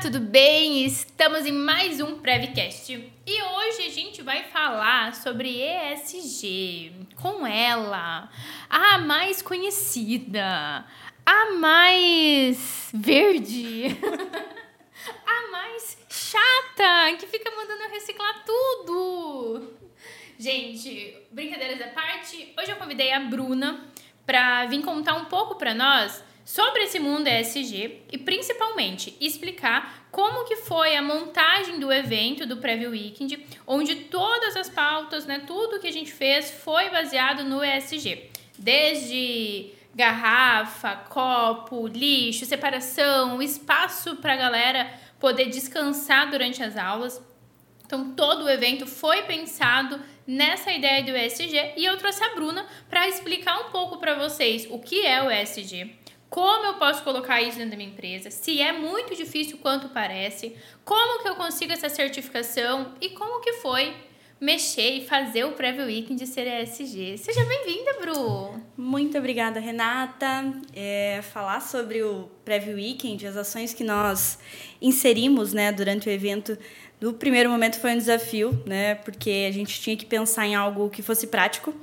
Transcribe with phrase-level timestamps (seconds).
[0.00, 0.84] tudo bem?
[0.84, 2.92] Estamos em mais um Prevcast
[3.26, 8.28] e hoje a gente vai falar sobre ESG com ela,
[8.68, 10.84] a mais conhecida,
[11.24, 13.84] a mais verde,
[15.26, 19.78] a mais chata, que fica mandando reciclar tudo.
[20.38, 23.82] Gente, brincadeiras à parte, hoje eu convidei a Bruna
[24.26, 30.44] para vir contar um pouco para nós sobre esse mundo ESG e principalmente explicar como
[30.44, 35.80] que foi a montagem do evento do Preview Weekend, onde todas as pautas, né, tudo
[35.80, 38.30] que a gente fez foi baseado no ESG.
[38.56, 44.88] Desde garrafa, copo, lixo, separação, espaço para a galera
[45.18, 47.20] poder descansar durante as aulas.
[47.84, 52.64] Então, todo o evento foi pensado nessa ideia do ESG e eu trouxe a Bruna
[52.88, 57.40] para explicar um pouco para vocês o que é o ESG, como eu posso colocar
[57.40, 58.30] isso dentro da minha empresa?
[58.30, 60.56] Se é muito difícil quanto parece?
[60.84, 62.94] Como que eu consigo essa certificação?
[63.00, 63.94] E como que foi
[64.40, 67.16] mexer e fazer o Preview Weekend de ser ESG?
[67.18, 68.60] Seja bem-vinda, Bru!
[68.76, 70.52] Muito obrigada, Renata.
[70.74, 74.38] É, falar sobre o Preview Weekend, as ações que nós
[74.82, 76.58] inserimos né, durante o evento
[77.00, 78.94] no primeiro momento foi um desafio, né?
[78.94, 81.74] Porque a gente tinha que pensar em algo que fosse prático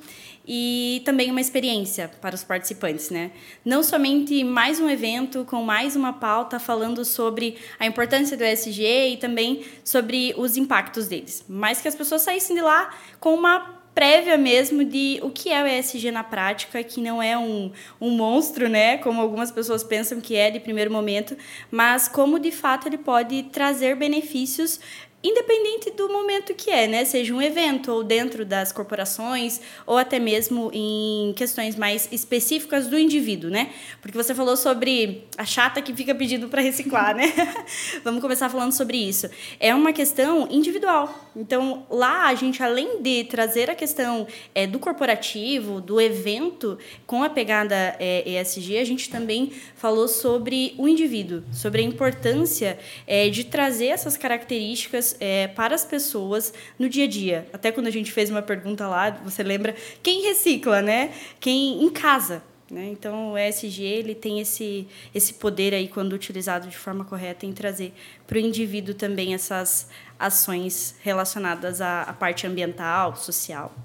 [0.46, 3.32] e também uma experiência para os participantes, né?
[3.64, 9.14] Não somente mais um evento com mais uma pauta falando sobre a importância do ESG
[9.14, 13.84] e também sobre os impactos deles, mas que as pessoas saíssem de lá com uma
[13.94, 18.10] prévia mesmo de o que é o ESG na prática, que não é um, um
[18.12, 21.38] monstro, né, como algumas pessoas pensam que é de primeiro momento,
[21.70, 24.80] mas como de fato ele pode trazer benefícios
[25.24, 27.06] independente do momento que é, né?
[27.06, 33.00] Seja um evento ou dentro das corporações ou até mesmo em questões mais específicas do
[33.00, 33.70] indivíduo, né?
[34.02, 37.32] Porque você falou sobre a chata que fica pedindo para reciclar, né?
[38.04, 39.30] Vamos começar falando sobre isso.
[39.60, 41.32] É uma questão individual.
[41.36, 47.24] Então, lá a gente além de trazer a questão é, do corporativo, do evento com
[47.24, 53.30] a pegada é, ESG, a gente também falou sobre o indivíduo, sobre a importância é,
[53.30, 57.48] de trazer essas características é, para as pessoas no dia a dia.
[57.54, 61.14] Até quando a gente fez uma pergunta lá, você lembra quem recicla, né?
[61.40, 62.42] Quem em casa.
[62.70, 62.90] Né?
[62.92, 67.54] Então o ESG ele tem esse, esse poder aí quando utilizado de forma correta em
[67.54, 67.94] trazer
[68.26, 69.88] para o indivíduo também essas
[70.18, 73.76] ações relacionadas à, à parte ambiental, social.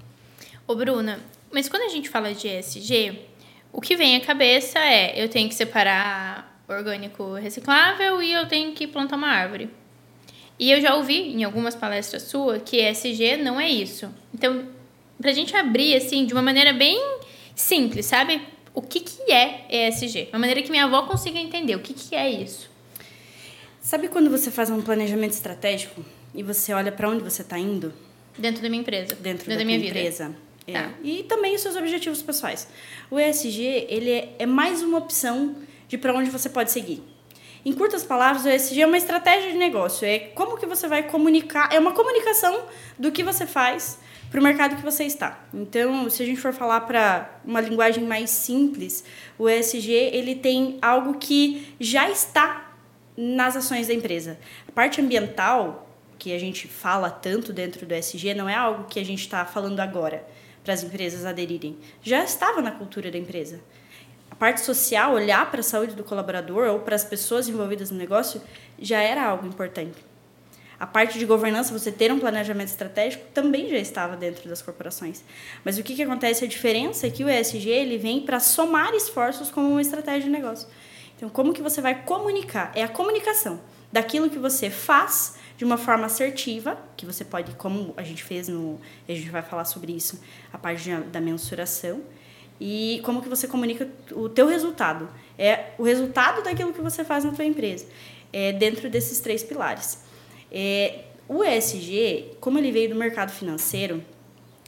[0.65, 1.19] Ô Bruna,
[1.51, 3.19] mas quando a gente fala de ESG,
[3.71, 8.73] o que vem à cabeça é eu tenho que separar orgânico reciclável e eu tenho
[8.73, 9.69] que plantar uma árvore.
[10.59, 14.13] E eu já ouvi em algumas palestras suas que ESG não é isso.
[14.33, 14.67] Então,
[15.19, 17.01] pra gente abrir assim de uma maneira bem
[17.55, 18.41] simples, sabe?
[18.73, 20.27] O que, que é ESG?
[20.33, 22.69] Uma maneira que minha avó consiga entender o que, que é isso.
[23.81, 26.03] Sabe quando você faz um planejamento estratégico
[26.35, 27.93] e você olha para onde você está indo?
[28.37, 29.15] Dentro da minha empresa.
[29.15, 30.27] Dentro, Dentro da, da minha empresa.
[30.27, 30.49] Vida.
[30.67, 30.73] É.
[30.73, 30.93] Tá.
[31.03, 32.67] E também os seus objetivos pessoais.
[33.09, 35.55] O ESG, ele é, é mais uma opção
[35.87, 37.01] de para onde você pode seguir.
[37.65, 40.07] Em curtas palavras, o ESG é uma estratégia de negócio.
[40.07, 42.63] É como que você vai comunicar, é uma comunicação
[42.97, 43.99] do que você faz
[44.31, 45.43] para o mercado que você está.
[45.53, 49.03] Então, se a gente for falar para uma linguagem mais simples,
[49.37, 52.73] o ESG ele tem algo que já está
[53.17, 54.39] nas ações da empresa.
[54.67, 58.99] A parte ambiental, que a gente fala tanto dentro do ESG, não é algo que
[58.99, 60.25] a gente está falando agora
[60.63, 61.77] para as empresas aderirem.
[62.01, 63.59] Já estava na cultura da empresa
[64.35, 68.41] parte social, olhar para a saúde do colaborador ou para as pessoas envolvidas no negócio,
[68.77, 70.09] já era algo importante.
[70.79, 75.23] A parte de governança, você ter um planejamento estratégico, também já estava dentro das corporações.
[75.65, 76.45] Mas o que, que acontece?
[76.45, 80.29] A diferença é que o ESG ele vem para somar esforços como uma estratégia de
[80.29, 80.69] negócio.
[81.17, 82.71] Então, como que você vai comunicar?
[82.73, 83.59] É a comunicação
[83.91, 88.47] daquilo que você faz de uma forma assertiva, que você pode, como a gente fez
[88.47, 90.21] no, a gente vai falar sobre isso,
[90.53, 92.01] a parte da mensuração,
[92.59, 95.09] e como que você comunica o teu resultado.
[95.37, 97.85] É o resultado daquilo que você faz na tua empresa,
[98.33, 99.99] é dentro desses três pilares.
[100.51, 104.03] É, o ESG, como ele veio do mercado financeiro,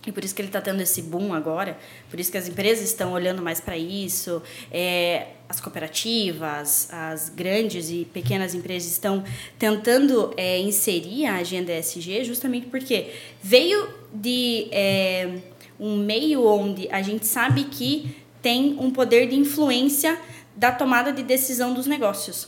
[0.05, 1.77] e por isso que ele está tendo esse boom agora,
[2.09, 4.41] por isso que as empresas estão olhando mais para isso,
[4.71, 9.23] é, as cooperativas, as grandes e pequenas empresas estão
[9.59, 13.11] tentando é, inserir a agenda ESG justamente porque
[13.43, 15.37] veio de é,
[15.81, 20.15] um meio onde a gente sabe que tem um poder de influência
[20.55, 22.47] da tomada de decisão dos negócios.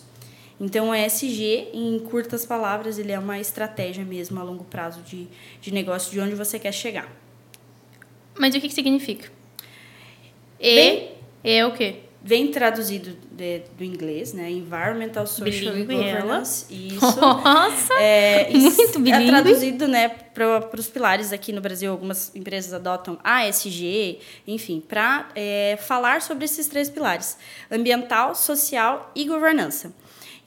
[0.60, 5.28] Então, o ESG, em curtas palavras, ele é uma estratégia mesmo a longo prazo de,
[5.60, 7.12] de negócio, de onde você quer chegar.
[8.38, 9.32] Mas o que, que significa?
[10.60, 11.12] E Bem,
[11.44, 12.03] é o quê?
[12.24, 14.50] Vem traduzido de, do inglês, né?
[14.50, 16.66] Environmental, Social Bilíngue Governance.
[16.70, 17.20] Isso.
[17.20, 17.94] Nossa!
[17.96, 19.28] É, muito É bilíngue.
[19.28, 21.92] traduzido, né, para os pilares aqui no Brasil.
[21.92, 25.28] Algumas empresas adotam ASG, enfim, para
[25.80, 27.38] falar sobre esses três pilares:
[27.70, 29.94] ambiental, social e governança.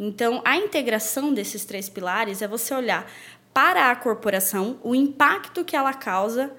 [0.00, 3.10] Então, a integração desses três pilares é você olhar
[3.52, 6.50] para a corporação o impacto que ela causa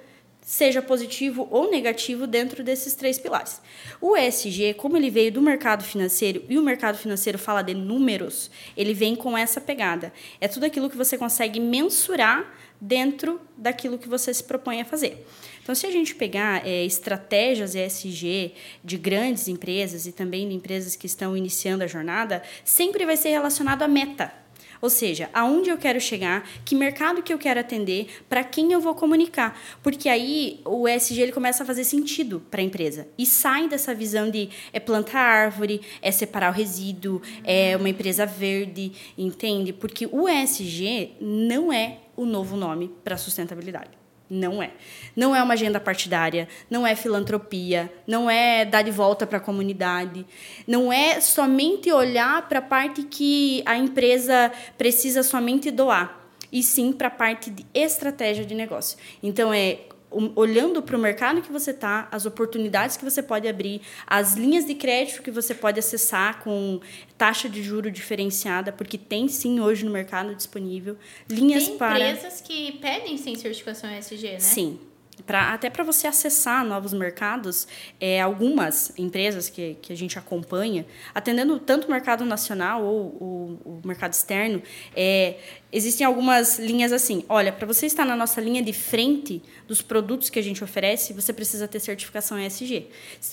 [0.48, 3.62] seja positivo ou negativo dentro desses três pilares.
[4.00, 8.50] O ESG, como ele veio do mercado financeiro e o mercado financeiro fala de números,
[8.78, 10.14] ele vem com essa pegada.
[10.40, 12.50] É tudo aquilo que você consegue mensurar
[12.80, 15.28] dentro daquilo que você se propõe a fazer.
[15.62, 20.96] Então, se a gente pegar é, estratégias ESG de grandes empresas e também de empresas
[20.96, 24.47] que estão iniciando a jornada, sempre vai ser relacionado à meta.
[24.82, 28.80] Ou seja, aonde eu quero chegar, que mercado que eu quero atender, para quem eu
[28.80, 29.60] vou comunicar.
[29.82, 33.08] Porque aí o ESG ele começa a fazer sentido para a empresa.
[33.18, 38.26] E sai dessa visão de é plantar árvore, é separar o resíduo, é uma empresa
[38.26, 39.74] verde, entende?
[39.74, 43.97] Porque o ESG não é o novo nome para sustentabilidade.
[44.30, 44.72] Não é.
[45.16, 49.42] Não é uma agenda partidária, não é filantropia, não é dar de volta para a
[49.42, 50.26] comunidade,
[50.68, 56.92] não é somente olhar para a parte que a empresa precisa somente doar, e sim
[56.92, 58.98] para a parte de estratégia de negócio.
[59.24, 59.80] Então, é
[60.10, 64.66] olhando para o mercado que você está, as oportunidades que você pode abrir, as linhas
[64.66, 66.80] de crédito que você pode acessar com
[67.18, 70.98] taxa de juro diferenciada, porque tem sim hoje no mercado disponível
[71.30, 74.40] linhas tem para empresas que pedem sim certificação ESG, né?
[74.40, 74.80] Sim.
[75.28, 77.68] Pra, até para você acessar novos mercados,
[78.00, 83.82] é, algumas empresas que, que a gente acompanha, atendendo tanto o mercado nacional ou o,
[83.84, 84.64] mercado externo,
[84.96, 85.36] é,
[85.70, 87.26] existem algumas linhas assim.
[87.28, 91.12] Olha, para você estar na nossa linha de frente dos produtos que a gente oferece,
[91.12, 92.88] você precisa ter certificação ESG.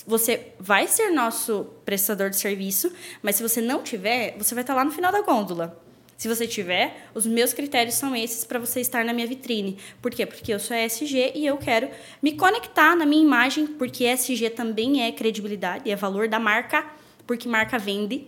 [0.05, 2.91] Você vai ser nosso prestador de serviço,
[3.23, 5.84] mas se você não tiver, você vai estar lá no final da gôndola.
[6.17, 9.77] Se você tiver, os meus critérios são esses para você estar na minha vitrine.
[10.01, 10.25] Por quê?
[10.25, 11.89] Porque eu sou ESG e eu quero
[12.21, 16.85] me conectar na minha imagem, porque ESG também é credibilidade, é valor da marca,
[17.27, 18.27] porque marca vende,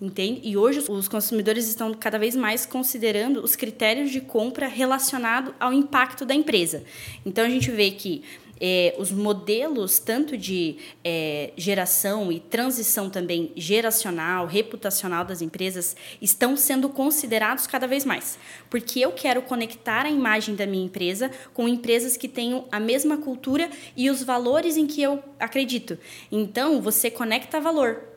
[0.00, 0.40] entende?
[0.42, 5.72] E hoje os consumidores estão cada vez mais considerando os critérios de compra relacionado ao
[5.72, 6.82] impacto da empresa.
[7.24, 8.24] Então a gente vê que
[8.60, 16.56] é, os modelos tanto de é, geração e transição também geracional, reputacional das empresas estão
[16.56, 18.38] sendo considerados cada vez mais.
[18.68, 23.16] Porque eu quero conectar a imagem da minha empresa com empresas que tenham a mesma
[23.16, 25.98] cultura e os valores em que eu acredito.
[26.30, 28.09] Então, você conecta valor.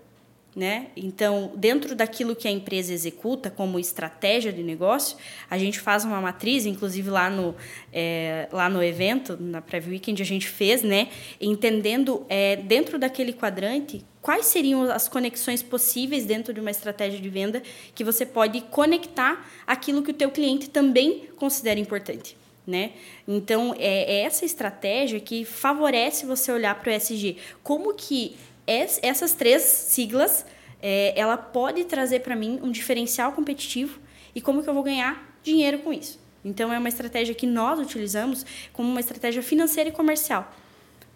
[0.55, 0.87] Né?
[0.95, 5.17] Então, dentro daquilo que a empresa executa como estratégia de negócio,
[5.49, 7.55] a gente faz uma matriz, inclusive lá no,
[7.91, 11.09] é, lá no evento, na Preview Weekend, a gente fez, né?
[11.41, 17.29] entendendo é, dentro daquele quadrante quais seriam as conexões possíveis dentro de uma estratégia de
[17.29, 17.61] venda
[17.93, 22.37] que você pode conectar aquilo que o teu cliente também considera importante.
[22.65, 22.91] Né?
[23.27, 27.37] Então, é, é essa estratégia que favorece você olhar para o ESG.
[27.61, 30.45] Como que essas três siglas,
[30.81, 33.99] é, ela pode trazer para mim um diferencial competitivo
[34.35, 36.19] e como que eu vou ganhar dinheiro com isso.
[36.43, 40.53] Então, é uma estratégia que nós utilizamos como uma estratégia financeira e comercial,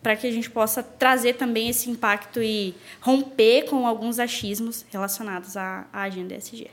[0.01, 5.57] para que a gente possa trazer também esse impacto e romper com alguns achismos relacionados
[5.57, 6.69] à, à agenda ESG.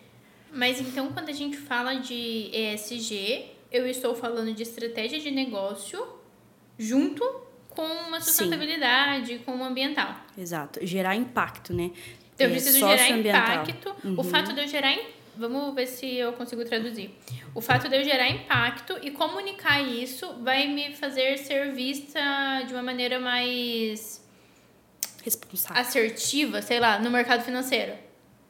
[0.52, 6.06] Mas então, quando a gente fala de ESG, eu estou falando de estratégia de negócio
[6.78, 7.24] junto
[7.74, 9.38] com uma sustentabilidade, Sim.
[9.38, 10.16] com o ambiental.
[10.36, 11.90] Exato, gerar impacto, né?
[12.38, 13.94] Eu preciso gerar impacto.
[14.04, 14.14] Uhum.
[14.18, 14.96] O fato de eu gerar.
[15.36, 17.10] Vamos ver se eu consigo traduzir.
[17.54, 22.20] O fato de eu gerar impacto e comunicar isso vai me fazer ser vista
[22.66, 24.24] de uma maneira mais.
[25.24, 25.80] responsável.
[25.80, 27.94] assertiva, sei lá, no mercado financeiro.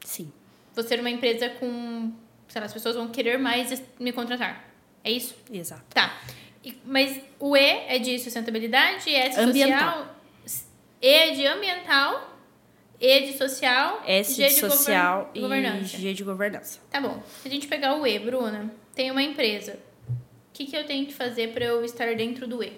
[0.04, 0.30] Sim.
[0.74, 2.12] Vou ser uma empresa com.
[2.48, 4.64] sei lá, as pessoas vão querer mais me contratar.
[5.02, 5.34] É isso?
[5.50, 5.84] Exato.
[5.90, 6.18] Tá.
[6.84, 9.98] Mas o E é de sustentabilidade, E é de ambiental.
[10.46, 10.66] social,
[11.02, 12.38] E é de ambiental,
[13.00, 15.96] E de social, S G de social govern governança.
[15.96, 16.80] e G de governança.
[16.90, 17.22] Tá bom.
[17.42, 19.78] Se a gente pegar o E, Bruna, tem uma empresa.
[20.08, 22.72] O que, que eu tenho que fazer para eu estar dentro do E?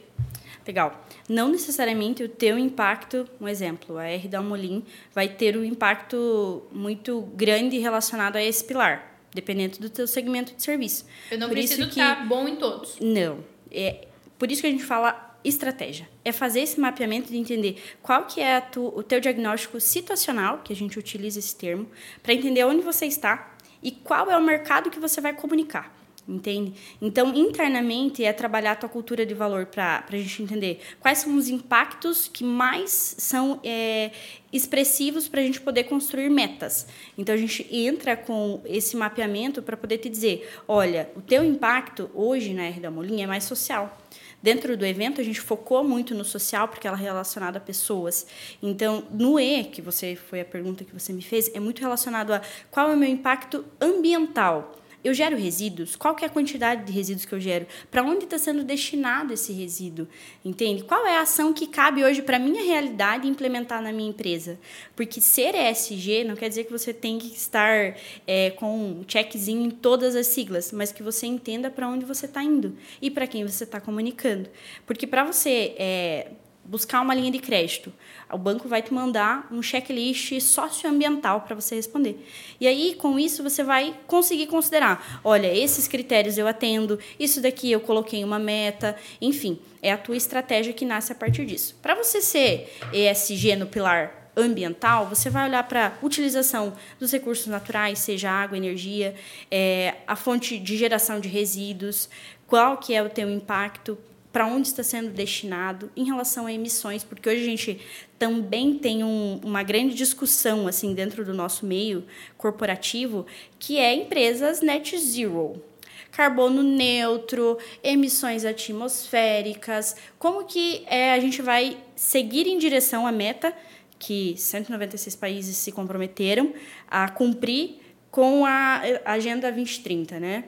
[0.66, 1.06] Legal.
[1.28, 6.66] Não necessariamente o teu impacto, um exemplo, a R da Molin vai ter um impacto
[6.72, 11.06] muito grande relacionado a esse pilar, dependendo do teu segmento de serviço.
[11.30, 12.96] Eu não Por preciso estar bom em todos.
[13.00, 13.44] Não.
[13.76, 16.08] É por isso que a gente fala estratégia.
[16.24, 20.72] É fazer esse mapeamento de entender qual que é tu, o teu diagnóstico situacional, que
[20.72, 21.86] a gente utiliza esse termo,
[22.22, 23.52] para entender onde você está
[23.82, 25.95] e qual é o mercado que você vai comunicar.
[26.28, 26.74] Entende?
[27.00, 31.36] Então, internamente é trabalhar a tua cultura de valor para a gente entender quais são
[31.36, 34.10] os impactos que mais são é,
[34.52, 36.86] expressivos para a gente poder construir metas.
[37.16, 42.10] Então, a gente entra com esse mapeamento para poder te dizer, olha, o teu impacto
[42.14, 43.96] hoje na R da Molinha é mais social.
[44.42, 48.26] Dentro do evento, a gente focou muito no social, porque ela é relacionada a pessoas.
[48.62, 52.32] Então, no E, que você foi a pergunta que você me fez, é muito relacionado
[52.32, 54.75] a qual é o meu impacto ambiental
[55.06, 55.94] eu gero resíduos?
[55.94, 57.66] Qual que é a quantidade de resíduos que eu gero?
[57.90, 60.08] Para onde está sendo destinado esse resíduo?
[60.44, 60.82] Entende?
[60.82, 64.58] Qual é a ação que cabe hoje para minha realidade implementar na minha empresa?
[64.96, 67.96] Porque ser ESG não quer dizer que você tem que estar
[68.26, 72.26] é, com um checkzinho em todas as siglas, mas que você entenda para onde você
[72.26, 74.50] está indo e para quem você está comunicando.
[74.84, 76.30] Porque para você é,
[76.66, 77.92] buscar uma linha de crédito.
[78.30, 82.26] O banco vai te mandar um checklist socioambiental para você responder.
[82.60, 87.70] E aí, com isso, você vai conseguir considerar: olha, esses critérios eu atendo, isso daqui
[87.70, 91.76] eu coloquei uma meta, enfim, é a tua estratégia que nasce a partir disso.
[91.80, 97.46] Para você ser ESG no pilar ambiental, você vai olhar para a utilização dos recursos
[97.46, 99.14] naturais, seja água, energia,
[99.50, 102.08] é, a fonte de geração de resíduos,
[102.46, 103.96] qual que é o teu impacto
[104.36, 107.80] para onde está sendo destinado em relação a emissões, porque hoje a gente
[108.18, 112.04] também tem um, uma grande discussão assim dentro do nosso meio
[112.36, 113.24] corporativo,
[113.58, 115.64] que é empresas net zero.
[116.12, 123.54] Carbono neutro, emissões atmosféricas, como que é, a gente vai seguir em direção à meta
[123.98, 126.52] que 196 países se comprometeram
[126.90, 130.44] a cumprir com a Agenda 2030, né?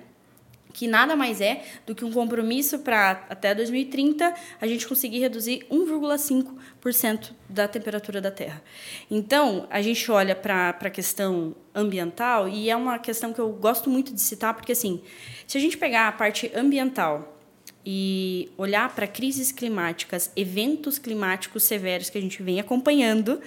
[0.79, 5.67] Que nada mais é do que um compromisso para até 2030 a gente conseguir reduzir
[5.69, 8.63] 1,5% da temperatura da Terra.
[9.11, 13.91] Então, a gente olha para a questão ambiental e é uma questão que eu gosto
[13.91, 15.03] muito de citar, porque assim,
[15.49, 17.37] se a gente pegar a parte ambiental
[17.85, 23.41] e olhar para crises climáticas, eventos climáticos severos que a gente vem acompanhando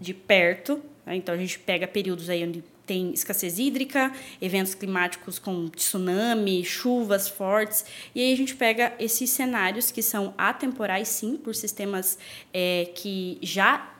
[0.00, 1.14] de perto, né?
[1.14, 7.28] então a gente pega períodos aí onde tem escassez hídrica, eventos climáticos com tsunami, chuvas
[7.28, 7.84] fortes.
[8.14, 12.18] E aí a gente pega esses cenários que são atemporais, sim, por sistemas
[12.52, 13.97] é, que já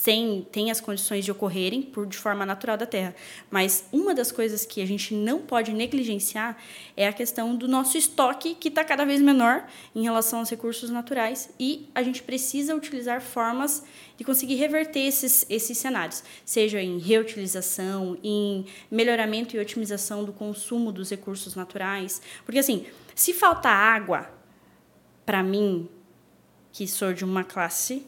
[0.00, 3.16] sem, tem as condições de ocorrerem por, de forma natural da Terra.
[3.50, 6.56] Mas uma das coisas que a gente não pode negligenciar
[6.96, 10.88] é a questão do nosso estoque, que está cada vez menor em relação aos recursos
[10.88, 13.82] naturais, e a gente precisa utilizar formas
[14.16, 20.92] de conseguir reverter esses, esses cenários, seja em reutilização, em melhoramento e otimização do consumo
[20.92, 22.22] dos recursos naturais.
[22.44, 22.86] Porque, assim,
[23.16, 24.30] se faltar água,
[25.26, 25.88] para mim,
[26.72, 28.06] que sou de uma classe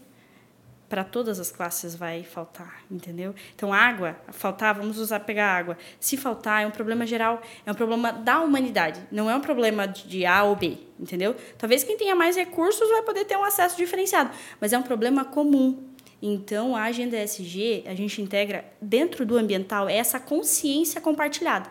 [0.91, 3.33] para todas as classes vai faltar, entendeu?
[3.55, 5.79] Então, água, faltar, vamos usar pegar água.
[6.01, 9.87] Se faltar, é um problema geral, é um problema da humanidade, não é um problema
[9.87, 11.37] de A ou B, entendeu?
[11.57, 14.31] Talvez quem tenha mais recursos vai poder ter um acesso diferenciado,
[14.61, 15.81] mas é um problema comum.
[16.21, 21.71] Então, a agenda ESG, a gente integra dentro do ambiental essa consciência compartilhada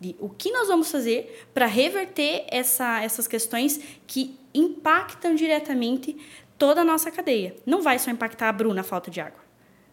[0.00, 6.16] de o que nós vamos fazer para reverter essa, essas questões que impactam diretamente
[6.58, 7.56] toda a nossa cadeia.
[7.66, 9.40] Não vai só impactar a Bruna a falta de água,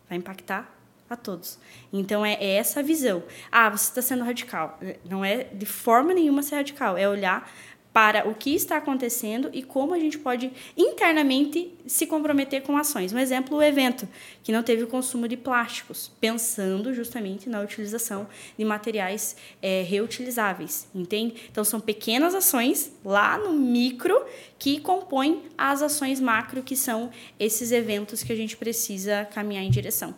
[0.10, 0.78] vai impactar
[1.10, 1.60] a todos.
[1.92, 3.24] Então é, é essa visão.
[3.52, 4.80] Ah, você está sendo radical.
[5.04, 7.52] Não é de forma nenhuma ser radical, é olhar
[7.94, 13.12] para o que está acontecendo e como a gente pode internamente se comprometer com ações.
[13.12, 14.08] Um exemplo, o evento,
[14.44, 20.88] que não teve o consumo de plásticos, pensando justamente na utilização de materiais é, reutilizáveis,
[20.96, 21.36] entende?
[21.52, 24.26] Então, são pequenas ações lá no micro
[24.58, 29.70] que compõem as ações macro, que são esses eventos que a gente precisa caminhar em
[29.70, 30.16] direção.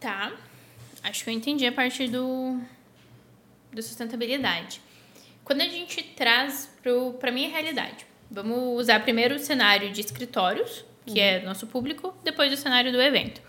[0.00, 0.32] Tá.
[1.02, 2.58] Acho que eu entendi a parte do,
[3.70, 4.83] do sustentabilidade.
[5.44, 6.70] Quando a gente traz
[7.20, 11.42] para a minha realidade, vamos usar primeiro o cenário de escritórios, que é uhum.
[11.42, 13.42] é nosso público, depois o cenário do evento.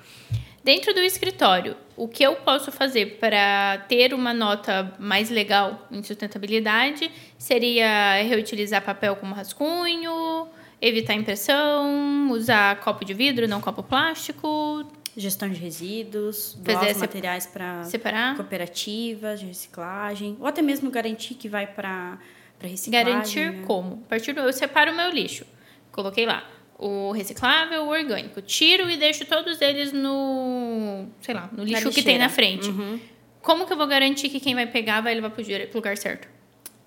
[0.61, 6.03] Dentro do escritório, o que eu posso fazer para ter uma nota mais legal em
[6.03, 10.49] sustentabilidade seria reutilizar papel como rascunho,
[10.81, 14.85] evitar impressão, usar copo de vidro, não copo plástico,
[15.17, 21.48] Gestão de resíduos, doar os materiais para cooperativas de reciclagem, ou até mesmo garantir que
[21.48, 22.19] vai para
[22.62, 23.13] reciclagem.
[23.13, 23.63] Garantir né?
[23.65, 24.03] como?
[24.05, 25.45] A partir do, eu separo o meu lixo.
[25.91, 26.45] Coloquei lá
[26.77, 28.41] o reciclável, o orgânico.
[28.41, 32.67] Tiro e deixo todos eles no, sei lá, no lixo que tem na frente.
[32.67, 33.00] Uhum.
[33.41, 36.34] Como que eu vou garantir que quem vai pegar vai levar para o lugar certo?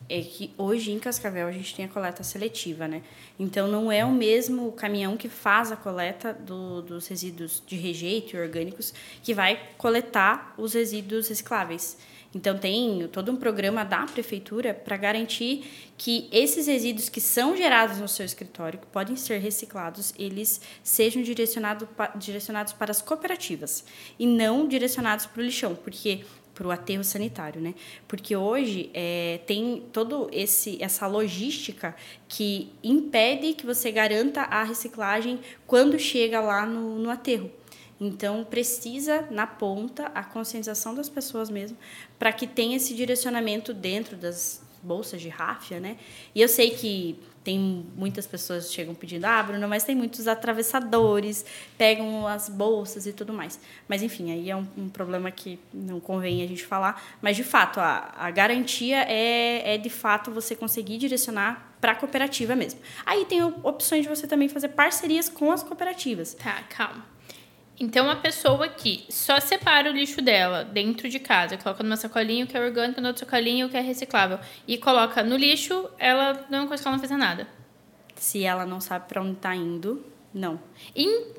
[0.08, 3.02] É que hoje em Cascavel a gente tem a coleta seletiva, né?
[3.38, 8.34] Então não é o mesmo caminhão que faz a coleta do, dos resíduos de rejeito
[8.34, 11.98] e orgânicos que vai coletar os resíduos recicláveis.
[12.34, 17.98] Então tem todo um programa da prefeitura para garantir que esses resíduos que são gerados
[17.98, 23.82] no seu escritório, que podem ser reciclados, eles sejam direcionado, direcionados para as cooperativas
[24.18, 26.24] e não direcionados para o lixão, porque
[26.58, 27.72] para o aterro sanitário, né?
[28.08, 31.94] Porque hoje é, tem todo esse essa logística
[32.26, 35.38] que impede que você garanta a reciclagem
[35.68, 37.48] quando chega lá no, no aterro.
[38.00, 41.76] Então, precisa, na ponta, a conscientização das pessoas mesmo,
[42.18, 45.96] para que tenha esse direcionamento dentro das bolsas de ráfia, né?
[46.34, 51.46] E eu sei que tem muitas pessoas chegam pedindo, ah, Bruno, mas tem muitos atravessadores,
[51.78, 53.58] pegam as bolsas e tudo mais.
[53.88, 57.02] Mas, enfim, aí é um, um problema que não convém a gente falar.
[57.22, 61.94] Mas, de fato, a, a garantia é, é, de fato, você conseguir direcionar para a
[61.94, 62.80] cooperativa mesmo.
[63.06, 66.34] Aí tem opções de você também fazer parcerias com as cooperativas.
[66.34, 67.02] Tá, calma.
[67.80, 72.44] Então, a pessoa que só separa o lixo dela dentro de casa, coloca numa sacolinha
[72.44, 75.88] o que é orgânico, no outro sacolinha o que é reciclável, e coloca no lixo,
[75.98, 77.46] ela não é uma coisa que ela não fez nada.
[78.16, 80.04] Se ela não sabe para onde está indo,
[80.34, 80.60] não.
[80.94, 81.32] Em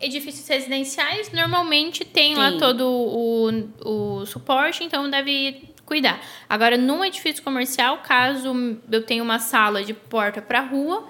[0.00, 2.36] edifícios residenciais, normalmente tem, tem.
[2.36, 6.20] lá todo o, o suporte, então deve cuidar.
[6.48, 8.54] Agora, num edifício comercial, caso
[8.90, 11.06] eu tenha uma sala de porta para rua,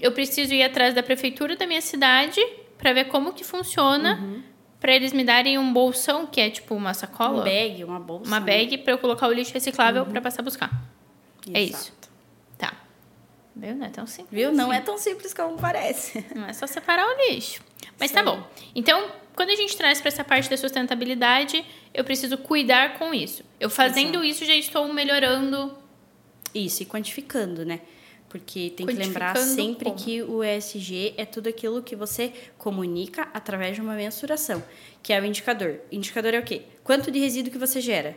[0.00, 2.40] eu preciso ir atrás da prefeitura da minha cidade
[2.78, 4.14] para ver como que funciona.
[4.14, 4.42] Uhum.
[4.80, 7.40] Pra eles me darem um bolsão, que é tipo uma sacola.
[7.40, 8.26] Um bag, uma bolsa.
[8.26, 8.82] Uma bag né?
[8.82, 10.10] para eu colocar o lixo reciclável uhum.
[10.10, 10.70] para passar a buscar.
[11.44, 11.52] Exato.
[11.52, 11.92] É isso.
[12.56, 12.72] Tá.
[13.56, 13.74] Viu?
[13.74, 14.30] Não é tão simples.
[14.30, 14.52] Viu?
[14.52, 14.78] Não assim.
[14.78, 16.24] é tão simples como parece.
[16.34, 17.60] Não é só separar o lixo.
[17.98, 18.16] Mas Sim.
[18.16, 18.40] tá bom.
[18.72, 23.44] Então, quando a gente traz para essa parte da sustentabilidade, eu preciso cuidar com isso.
[23.58, 24.24] Eu fazendo Exato.
[24.24, 25.76] isso já estou melhorando.
[26.54, 27.80] Isso, e quantificando, né?
[28.28, 29.96] Porque tem que lembrar sempre como?
[29.96, 34.62] que o ESG é tudo aquilo que você comunica através de uma mensuração,
[35.02, 35.80] que é o indicador.
[35.90, 36.62] Indicador é o quê?
[36.84, 38.16] Quanto de resíduo que você gera?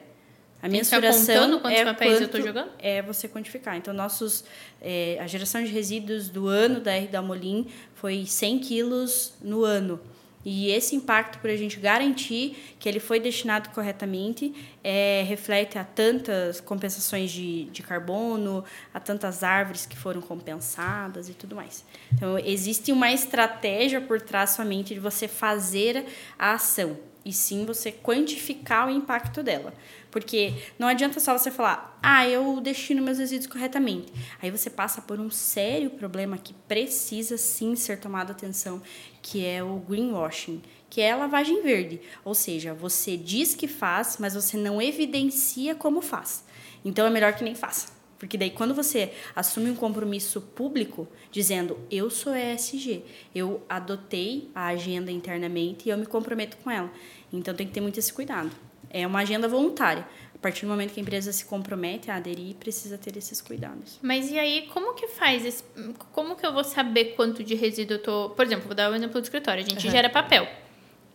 [0.62, 2.72] A mensuração é papéis quanto eu tô jogando?
[2.78, 3.76] é você quantificar.
[3.78, 4.44] Então, nossos,
[4.80, 9.64] é, a geração de resíduos do ano da R da Molim foi 100 quilos no
[9.64, 10.00] ano.
[10.44, 15.84] E esse impacto, para a gente garantir que ele foi destinado corretamente, é, reflete a
[15.84, 21.86] tantas compensações de, de carbono, a tantas árvores que foram compensadas e tudo mais.
[22.14, 26.06] Então, existe uma estratégia por trás somente de você fazer
[26.38, 29.74] a ação, e sim você quantificar o impacto dela.
[30.10, 34.12] Porque não adianta só você falar, ah, eu destino meus resíduos corretamente.
[34.42, 38.82] Aí você passa por um sério problema que precisa sim ser tomado atenção,
[39.22, 42.02] que é o greenwashing, que é a lavagem verde.
[42.26, 46.44] Ou seja, você diz que faz, mas você não evidencia como faz.
[46.84, 48.01] Então é melhor que nem faça.
[48.22, 53.04] Porque daí, quando você assume um compromisso público, dizendo eu sou ESG,
[53.34, 56.92] eu adotei a agenda internamente e eu me comprometo com ela.
[57.34, 58.52] Então tem que ter muito esse cuidado.
[58.92, 60.08] É uma agenda voluntária.
[60.36, 63.98] A partir do momento que a empresa se compromete a aderir, precisa ter esses cuidados.
[64.04, 65.44] Mas e aí, como que faz?
[65.44, 65.64] Esse,
[66.12, 68.30] como que eu vou saber quanto de resíduo eu tô...
[68.30, 69.66] Por exemplo, vou dar um exemplo do escritório.
[69.66, 69.92] A gente uhum.
[69.92, 70.48] gera papel.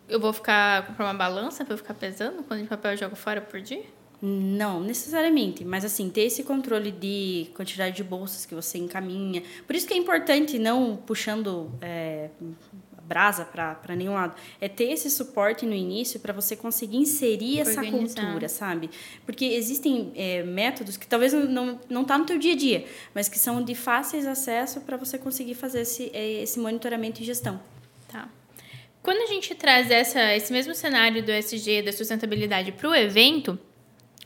[0.09, 3.14] Eu vou ficar comprar uma balança para eu ficar pesando quanto de papel eu jogo
[3.14, 3.85] fora por dia?
[4.21, 9.43] Não, necessariamente, mas assim, ter esse controle de quantidade de bolsas que você encaminha.
[9.67, 12.31] Por isso que é importante, não puxando é,
[13.07, 14.35] brasa para nenhum lado.
[14.61, 18.91] É ter esse suporte no início para você conseguir inserir essa cultura, sabe?
[19.25, 23.29] Porque existem é, métodos que talvez não não tá no teu dia a dia, mas
[23.29, 27.61] que são de fáceis acesso para você conseguir fazer esse, é, esse monitoramento e gestão.
[28.09, 28.29] Tá.
[29.03, 33.57] Quando a gente traz essa, esse mesmo cenário do SG, da sustentabilidade, para o evento,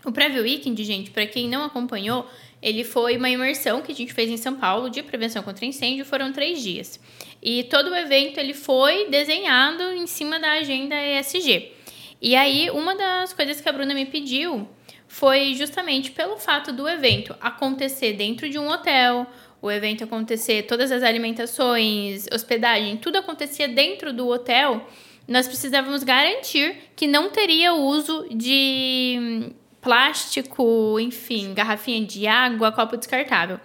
[0.04, 2.26] o Preview Weekend, gente, para quem não acompanhou,
[2.62, 6.04] ele foi uma imersão que a gente fez em São Paulo de prevenção contra incêndio,
[6.04, 7.00] foram três dias.
[7.42, 11.72] E todo o evento ele foi desenhado em cima da agenda ESG.
[12.20, 14.68] E aí, uma das coisas que a Bruna me pediu
[15.08, 19.26] foi justamente pelo fato do evento acontecer dentro de um hotel,
[19.62, 24.86] o evento acontecer, todas as alimentações, hospedagem, tudo acontecia dentro do hotel,
[25.26, 33.58] nós precisávamos garantir que não teria uso de plástico, enfim, garrafinha de água, copo descartável.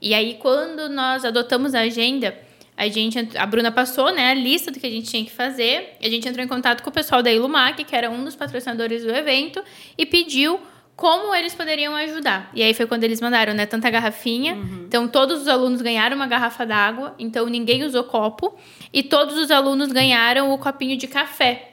[0.00, 2.36] E aí, quando nós adotamos a agenda,
[2.76, 5.96] a gente, a Bruna passou, né, a lista do que a gente tinha que fazer.
[6.02, 9.04] A gente entrou em contato com o pessoal da Ilumac, que era um dos patrocinadores
[9.04, 9.62] do evento,
[9.98, 10.58] e pediu
[10.96, 12.50] como eles poderiam ajudar.
[12.54, 14.54] E aí foi quando eles mandaram, né, tanta garrafinha.
[14.54, 14.84] Uhum.
[14.86, 18.54] Então todos os alunos ganharam uma garrafa d'água, então ninguém usou copo,
[18.92, 21.69] e todos os alunos ganharam o copinho de café.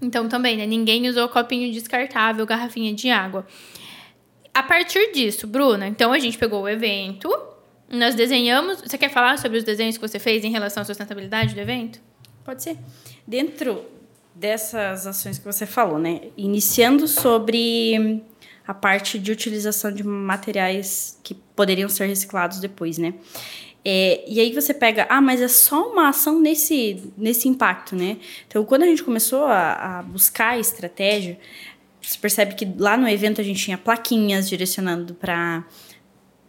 [0.00, 3.46] Então também, né, ninguém usou copinho descartável, garrafinha de água.
[4.54, 7.28] A partir disso, Bruna, então a gente pegou o evento,
[7.90, 8.80] nós desenhamos.
[8.80, 12.00] Você quer falar sobre os desenhos que você fez em relação à sustentabilidade do evento?
[12.44, 12.76] Pode ser.
[13.26, 13.84] Dentro
[14.34, 16.22] dessas ações que você falou, né?
[16.36, 18.22] Iniciando sobre
[18.66, 23.14] a parte de utilização de materiais que poderiam ser reciclados depois, né?
[23.84, 28.18] É, e aí você pega, ah, mas é só uma ação nesse, nesse impacto, né?
[28.46, 31.38] Então, quando a gente começou a, a buscar a estratégia,
[32.02, 35.64] você percebe que lá no evento a gente tinha plaquinhas direcionando para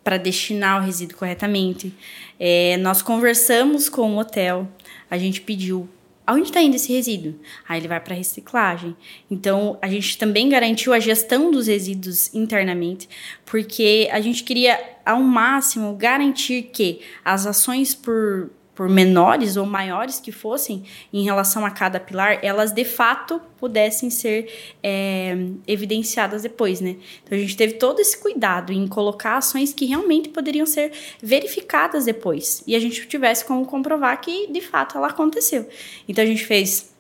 [0.02, 1.94] para destinar o resíduo corretamente.
[2.40, 4.68] É, nós conversamos com o hotel,
[5.12, 5.88] a gente pediu
[6.30, 7.34] aonde está indo esse resíduo?
[7.68, 8.96] Aí ele vai para reciclagem.
[9.32, 13.10] Então, a gente também garantiu a gestão dos resíduos internamente,
[13.44, 20.22] porque a gente queria, ao máximo, garantir que as ações por por menores ou maiores
[20.22, 24.50] que fossem em relação a cada pilar, elas de fato pudessem ser
[24.82, 25.36] é,
[25.68, 26.96] evidenciadas depois, né?
[27.22, 32.06] Então a gente teve todo esse cuidado em colocar ações que realmente poderiam ser verificadas
[32.06, 35.68] depois e a gente tivesse como comprovar que de fato ela aconteceu.
[36.08, 36.94] Então a gente fez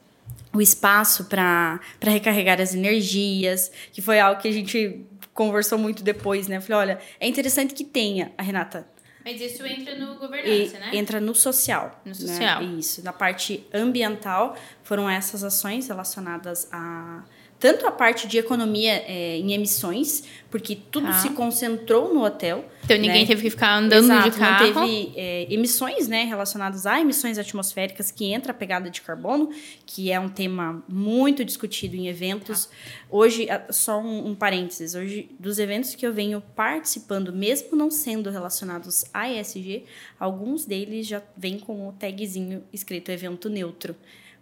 [0.53, 4.99] o espaço para recarregar as energias, que foi algo que a gente
[5.33, 6.57] conversou muito depois, né?
[6.57, 8.85] Eu falei, olha, é interessante que tenha, a Renata
[9.31, 10.89] mas isso entra no governança, e né?
[10.93, 12.01] Entra no social.
[12.03, 12.63] No social.
[12.63, 12.79] Né?
[12.79, 13.03] Isso.
[13.03, 17.23] Na parte ambiental, foram essas ações relacionadas a
[17.59, 21.13] tanto a parte de economia é, em emissões, porque tudo tá.
[21.13, 22.63] se concentrou no hotel.
[22.85, 23.27] Então ninguém né?
[23.27, 24.73] teve que ficar andando Exato, de carro.
[24.73, 29.49] Não teve é, emissões né, relacionadas a emissões atmosféricas, que entra a pegada de carbono,
[29.85, 32.67] que é um tema muito discutido em eventos.
[32.67, 32.71] Tá.
[33.09, 38.29] Hoje, só um, um parênteses, hoje, dos eventos que eu venho participando, mesmo não sendo
[38.29, 39.83] relacionados a ESG,
[40.17, 43.95] alguns deles já vêm com o tagzinho escrito evento neutro.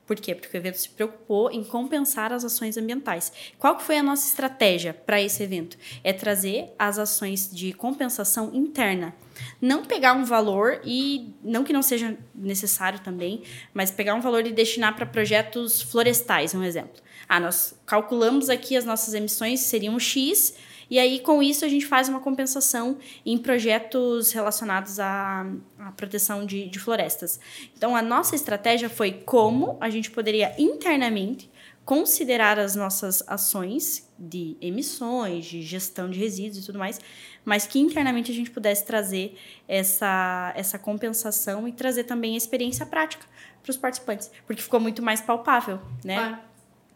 [0.07, 0.33] Por quê?
[0.33, 3.31] Porque o evento se preocupou em compensar as ações ambientais.
[3.59, 5.77] Qual que foi a nossa estratégia para esse evento?
[6.01, 9.13] É trazer as ações de compensação interna.
[9.61, 13.43] Não pegar um valor e não que não seja necessário também,
[13.73, 17.01] mas pegar um valor e destinar para projetos florestais, um exemplo.
[17.27, 20.55] Ah, nós calculamos aqui as nossas emissões seriam X,
[20.89, 25.45] e aí, com isso, a gente faz uma compensação em projetos relacionados à,
[25.79, 27.39] à proteção de, de florestas.
[27.75, 31.49] Então, a nossa estratégia foi como a gente poderia internamente
[31.83, 36.99] considerar as nossas ações de emissões, de gestão de resíduos e tudo mais,
[37.45, 42.85] mas que internamente a gente pudesse trazer essa, essa compensação e trazer também a experiência
[42.85, 43.25] prática
[43.63, 46.17] para os participantes, porque ficou muito mais palpável, né?
[46.17, 46.37] Claro.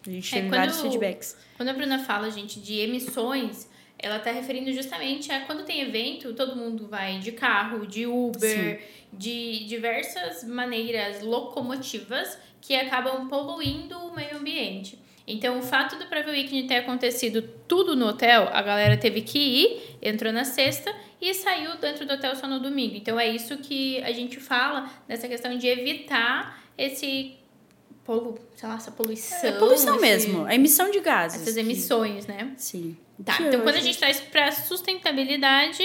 [0.06, 1.38] A gente é, teve vários feedbacks.
[1.56, 3.69] Quando a Bruna fala, gente, de emissões,
[4.01, 8.79] ela está referindo justamente a quando tem evento, todo mundo vai de carro, de Uber,
[8.79, 8.85] Sim.
[9.13, 14.99] de diversas maneiras locomotivas que acabam poluindo o meio ambiente.
[15.27, 19.39] Então, o fato do Preview Weekend ter acontecido tudo no hotel, a galera teve que
[19.39, 22.95] ir, entrou na sexta e saiu dentro do hotel só no domingo.
[22.95, 27.37] Então, é isso que a gente fala nessa questão de evitar esse
[28.03, 29.37] polu, sei lá, essa poluição.
[29.47, 31.41] É poluição esse, mesmo, a emissão de gases.
[31.41, 32.53] Essas emissões, né?
[32.57, 32.97] Sim.
[33.23, 33.63] Tá, que então hoje...
[33.63, 35.83] quando a gente traz para sustentabilidade,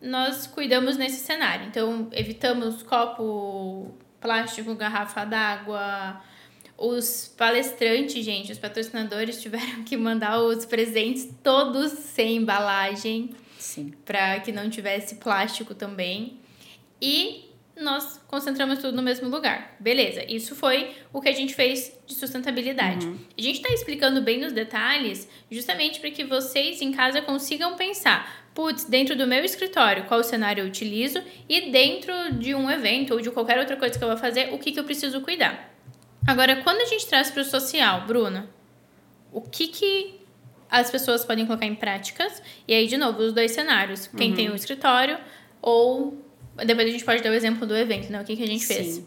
[0.00, 1.66] nós cuidamos nesse cenário.
[1.66, 6.20] Então, evitamos copo plástico, garrafa d'água.
[6.76, 13.30] Os palestrantes, gente, os patrocinadores tiveram que mandar os presentes todos sem embalagem.
[13.58, 13.92] Sim.
[14.04, 16.38] Para que não tivesse plástico também.
[17.00, 17.47] E
[17.80, 19.76] nós concentramos tudo no mesmo lugar.
[19.78, 23.06] Beleza, isso foi o que a gente fez de sustentabilidade.
[23.06, 23.18] Uhum.
[23.36, 28.48] A gente está explicando bem nos detalhes, justamente para que vocês em casa consigam pensar:
[28.54, 33.20] putz, dentro do meu escritório, qual cenário eu utilizo, e dentro de um evento ou
[33.20, 35.74] de qualquer outra coisa que eu vou fazer, o que, que eu preciso cuidar.
[36.26, 38.50] Agora, quando a gente traz para o social, Bruna,
[39.32, 40.20] o que, que
[40.70, 42.42] as pessoas podem colocar em práticas?
[42.66, 44.36] E aí, de novo, os dois cenários: quem uhum.
[44.36, 45.18] tem um escritório
[45.62, 46.27] ou
[46.64, 48.20] depois a gente pode dar o exemplo do evento, né?
[48.20, 48.74] O que, que a gente Sim.
[48.74, 49.02] fez.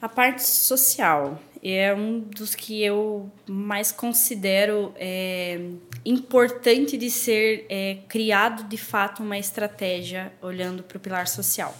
[0.00, 5.60] A parte social é um dos que eu mais considero é,
[6.04, 11.76] importante de ser é, criado de fato uma estratégia olhando para o pilar social.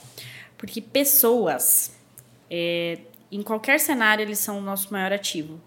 [0.56, 1.92] Porque pessoas,
[2.50, 2.98] é,
[3.30, 5.60] em qualquer cenário, eles são o nosso maior ativo.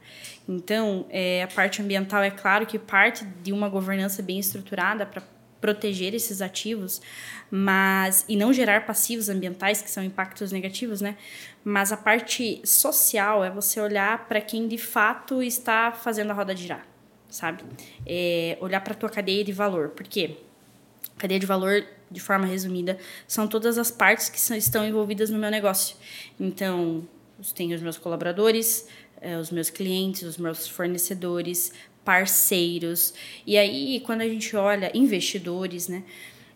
[0.47, 5.23] Então, é, a parte ambiental é claro que parte de uma governança bem estruturada para
[5.61, 7.01] proteger esses ativos,
[7.49, 11.15] mas e não gerar passivos ambientais que são impactos negativos, né?
[11.63, 16.55] Mas a parte social é você olhar para quem de fato está fazendo a roda
[16.55, 16.85] girar,
[17.29, 17.63] sabe?
[18.05, 20.37] É olhar para a tua cadeia de valor, porque
[21.17, 22.97] cadeia de valor de forma resumida,
[23.27, 25.95] são todas as partes que são, estão envolvidas no meu negócio.
[26.37, 27.07] Então,
[27.55, 28.87] tenho os meus colaboradores,
[29.21, 31.71] eh, os meus clientes, os meus fornecedores,
[32.03, 33.13] parceiros.
[33.45, 36.03] E aí, quando a gente olha investidores, né?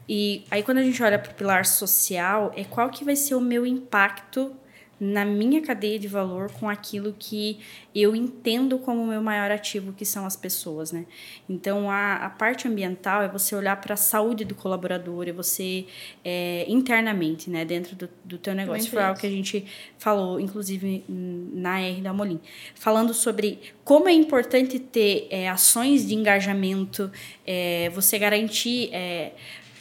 [0.08, 3.36] E aí quando a gente olha para o pilar social, é qual que vai ser
[3.36, 4.56] o meu impacto
[5.00, 7.60] na minha cadeia de valor com aquilo que
[7.94, 11.06] eu entendo como o meu maior ativo, que são as pessoas, né?
[11.50, 15.86] Então, a, a parte ambiental é você olhar para a saúde do colaborador, é você
[16.24, 18.90] é, internamente, né, dentro do, do teu negócio.
[18.90, 19.66] Foi algo que a gente
[19.98, 22.40] falou, inclusive, na R da Molim.
[22.74, 27.12] Falando sobre como é importante ter é, ações de engajamento,
[27.46, 29.34] é, você garantir é,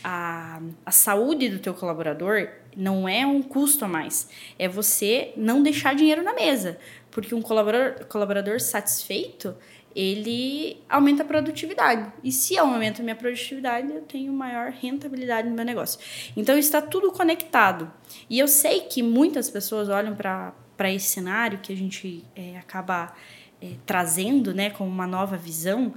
[0.05, 4.29] a, a saúde do teu colaborador não é um custo a mais.
[4.59, 6.79] É você não deixar dinheiro na mesa.
[7.11, 9.57] Porque um colaborador, colaborador satisfeito,
[9.97, 12.13] ele aumenta a produtividade.
[12.23, 15.99] E se eu aumento a minha produtividade, eu tenho maior rentabilidade no meu negócio.
[16.37, 17.91] Então, está tudo conectado.
[18.29, 23.15] E eu sei que muitas pessoas olham para esse cenário que a gente é, acaba
[23.63, 25.95] é, trazendo né, como uma nova visão,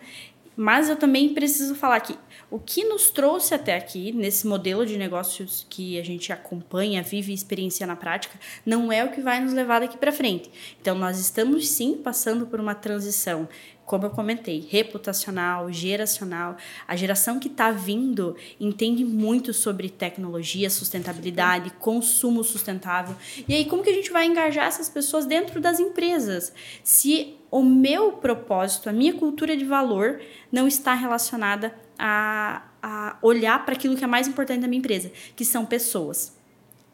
[0.57, 2.17] mas eu também preciso falar que
[2.49, 7.31] o que nos trouxe até aqui, nesse modelo de negócios que a gente acompanha, vive
[7.31, 10.49] e experiencia na prática, não é o que vai nos levar daqui para frente.
[10.81, 13.47] Então, nós estamos sim passando por uma transição
[13.87, 16.57] como eu comentei, reputacional, geracional.
[16.85, 23.15] A geração que está vindo entende muito sobre tecnologia, sustentabilidade, consumo sustentável.
[23.47, 26.53] E aí, como que a gente vai engajar essas pessoas dentro das empresas?
[26.83, 30.19] Se o meu propósito, a minha cultura de valor
[30.51, 35.09] não está relacionada a, a olhar para aquilo que é mais importante da minha empresa,
[35.33, 36.36] que são pessoas.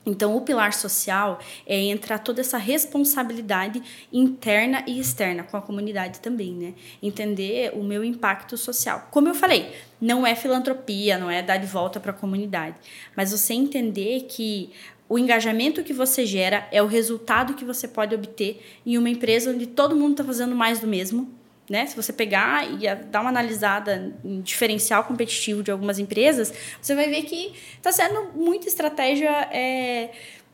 [0.06, 6.20] Então, o pilar social é entrar toda essa responsabilidade interna e externa com a comunidade
[6.20, 6.74] também, né?
[7.02, 9.08] Entender o meu impacto social.
[9.12, 12.76] Como eu falei, não é filantropia, não é dar de volta para a comunidade,
[13.16, 14.72] mas você entender que
[15.08, 19.52] o engajamento que você gera é o resultado que você pode obter em uma empresa
[19.52, 21.86] onde todo mundo está fazendo mais do mesmo né?
[21.86, 27.10] Se você pegar e dar uma analisada em diferencial competitivo de algumas empresas, você vai
[27.10, 30.12] ver que está sendo muita estratégia é,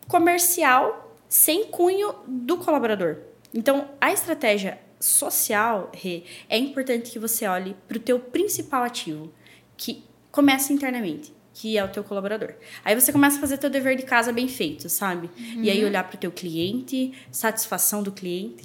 [0.08, 3.18] comercial sem cunho do colaborador.
[3.54, 9.34] Então, a estratégia social, Rê, é importante que você olhe para o teu principal ativo,
[9.78, 12.54] que começa internamente que é o teu colaborador.
[12.86, 15.30] Aí você começa a fazer teu dever de casa bem feito, sabe?
[15.38, 15.64] Uhum.
[15.64, 18.64] E aí olhar para o teu cliente, satisfação do cliente,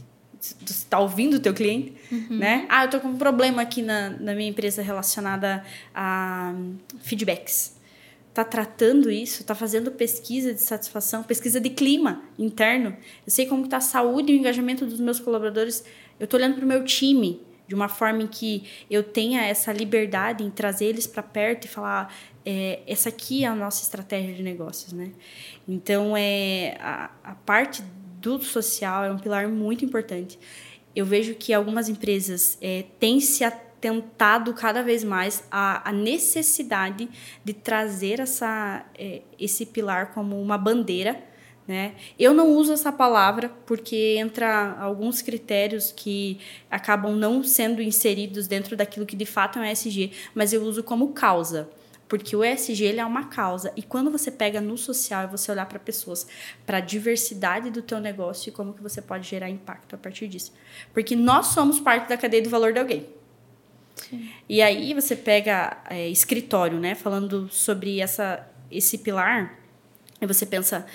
[0.65, 2.39] está ouvindo o teu cliente, uhum.
[2.39, 2.67] né?
[2.69, 6.55] Ah, eu tô com um problema aqui na, na minha empresa relacionada a
[7.01, 7.75] feedbacks.
[8.33, 12.97] Tá tratando isso, tá fazendo pesquisa de satisfação, pesquisa de clima interno.
[13.25, 15.85] Eu sei como está a saúde e o engajamento dos meus colaboradores.
[16.19, 19.73] Eu tô olhando para o meu time de uma forma em que eu tenha essa
[19.73, 24.35] liberdade em trazer eles para perto e falar é, essa aqui é a nossa estratégia
[24.35, 25.13] de negócios, né?
[25.67, 27.83] Então é a, a parte
[28.25, 30.39] do social é um pilar muito importante.
[30.97, 37.09] Eu vejo que algumas empresas é, têm se atentado cada vez mais à, à necessidade
[37.45, 41.23] de trazer essa, é, esse pilar como uma bandeira.
[41.69, 41.95] Né?
[42.19, 46.39] Eu não uso essa palavra porque entra alguns critérios que
[46.71, 50.83] acabam não sendo inseridos dentro daquilo que de fato é um ESG, mas eu uso
[50.83, 51.69] como causa.
[52.15, 55.51] Porque o ESG ele é uma causa e quando você pega no social e você
[55.51, 56.29] olhar para pessoas,
[56.65, 60.29] para a diversidade do teu negócio e como que você pode gerar impacto a partir
[60.29, 60.53] disso.
[60.93, 63.09] Porque nós somos parte da cadeia do valor de alguém.
[63.97, 64.31] Sim.
[64.49, 69.59] E aí você pega é, escritório, né, falando sobre essa esse pilar,
[70.21, 70.87] e você pensa,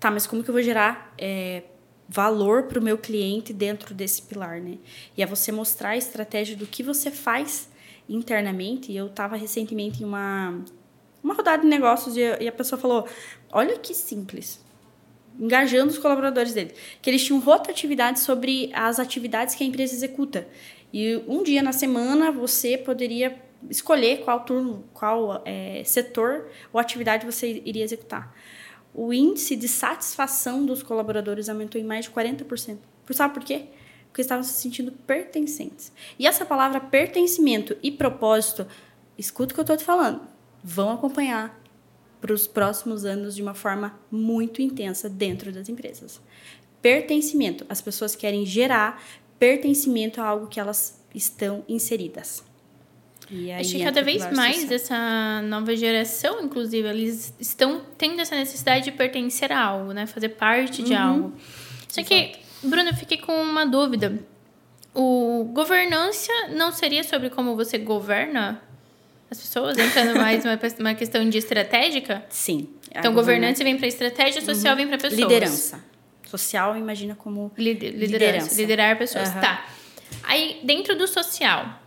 [0.00, 1.62] tá, mas como que eu vou gerar é,
[2.08, 4.78] valor para o meu cliente dentro desse pilar, né?
[5.16, 7.72] E é você mostrar a estratégia do que você faz
[8.08, 8.92] internamente.
[8.94, 10.62] Eu estava recentemente em uma,
[11.22, 13.06] uma rodada de negócios e, e a pessoa falou:
[13.52, 14.62] Olha que simples.
[15.38, 16.74] Engajando os colaboradores dele.
[17.02, 20.46] Que eles tinham rotatividade sobre as atividades que a empresa executa.
[20.92, 23.36] E um dia na semana você poderia
[23.68, 28.32] escolher qual turno, qual é, setor ou atividade você iria executar.
[28.94, 32.78] O índice de satisfação dos colaboradores aumentou em mais de 40%.
[33.10, 33.66] Sabe por quê?
[34.14, 35.90] Porque estavam se sentindo pertencentes.
[36.16, 38.64] E essa palavra pertencimento e propósito,
[39.18, 40.20] escuta o que eu estou te falando,
[40.62, 41.60] vão acompanhar
[42.20, 46.20] para os próximos anos de uma forma muito intensa dentro das empresas.
[46.80, 49.02] Pertencimento, as pessoas querem gerar
[49.36, 52.44] pertencimento a algo que elas estão inseridas.
[53.58, 54.76] Acho que cada vez mais social.
[54.76, 60.06] essa nova geração, inclusive, eles estão tendo essa necessidade de pertencer a algo, né?
[60.06, 61.00] Fazer parte de uhum.
[61.00, 61.32] algo.
[61.88, 62.14] Só Exato.
[62.14, 64.18] que Bruno, eu fiquei com uma dúvida.
[64.94, 68.62] O governança não seria sobre como você governa
[69.30, 72.24] as pessoas, entrando mais uma, uma questão de estratégica?
[72.28, 72.68] Sim.
[72.94, 74.76] Então, governança vem para estratégia, social uhum.
[74.76, 75.20] vem para pessoas.
[75.20, 75.84] Liderança.
[76.26, 78.12] Social, imagina como Lider, liderança.
[78.12, 78.60] liderança.
[78.60, 79.34] Liderar pessoas.
[79.34, 79.40] Uhum.
[79.40, 79.66] Tá.
[80.22, 81.80] Aí, dentro do social,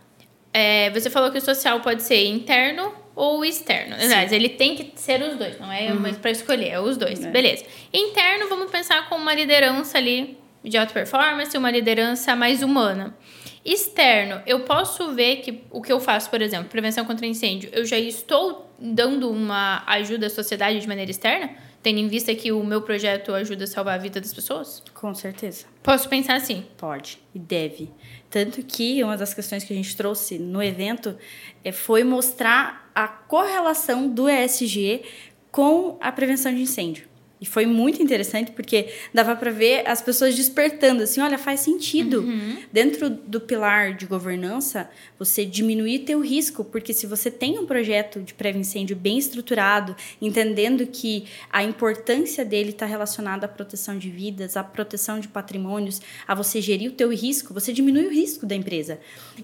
[0.52, 3.94] é, você falou que o social pode ser interno ou externo?
[3.94, 6.14] Aliás, ele tem que ser os dois, não é uhum.
[6.14, 7.24] para escolher, é os dois.
[7.24, 7.30] É.
[7.30, 7.64] Beleza.
[7.92, 10.38] Interno, vamos pensar com uma liderança ali
[10.68, 13.16] de alta performance, uma liderança mais humana.
[13.64, 17.84] Externo, eu posso ver que o que eu faço, por exemplo, prevenção contra incêndio, eu
[17.84, 21.50] já estou dando uma ajuda à sociedade de maneira externa?
[21.82, 24.82] Tendo em vista que o meu projeto ajuda a salvar a vida das pessoas?
[24.94, 25.66] Com certeza.
[25.82, 26.64] Posso pensar assim?
[26.76, 27.90] Pode e deve.
[28.28, 31.16] Tanto que uma das questões que a gente trouxe no evento
[31.64, 35.02] é, foi mostrar a correlação do ESG
[35.50, 37.08] com a prevenção de incêndio.
[37.40, 42.20] E foi muito interessante porque dava para ver as pessoas despertando assim, olha, faz sentido.
[42.20, 42.58] Uhum.
[42.72, 48.20] Dentro do pilar de governança, você diminuir teu risco, porque se você tem um projeto
[48.20, 54.56] de pré-incêndio bem estruturado, entendendo que a importância dele está relacionada à proteção de vidas,
[54.56, 58.54] à proteção de patrimônios, a você gerir o teu risco, você diminui o risco da
[58.54, 58.98] empresa.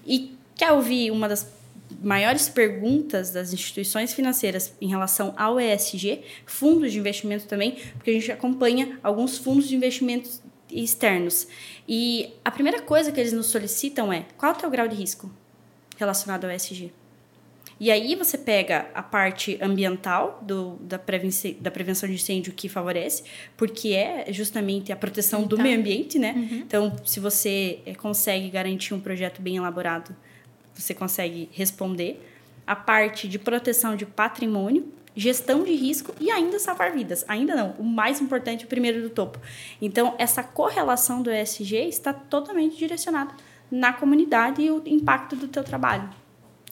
[0.05, 1.47] E quer ouvir uma das
[2.01, 8.13] maiores perguntas das instituições financeiras em relação ao ESG, fundos de investimento também, porque a
[8.13, 11.47] gente acompanha alguns fundos de investimentos externos.
[11.87, 14.95] E a primeira coisa que eles nos solicitam é qual é o teu grau de
[14.95, 15.31] risco
[15.97, 16.91] relacionado ao ESG?
[17.77, 22.69] E aí você pega a parte ambiental do, da, prevenção, da prevenção de incêndio que
[22.69, 23.23] favorece,
[23.57, 26.33] porque é justamente a proteção do meio ambiente, né?
[26.35, 26.57] Uhum.
[26.59, 30.15] Então, se você eh, consegue garantir um projeto bem elaborado
[30.75, 32.21] você consegue responder,
[32.67, 37.23] a parte de proteção de patrimônio, gestão de risco e ainda salvar vidas.
[37.27, 39.39] Ainda não, o mais importante, o primeiro do topo.
[39.81, 43.33] Então, essa correlação do ESG está totalmente direcionada
[43.71, 46.09] na comunidade e o impacto do teu trabalho,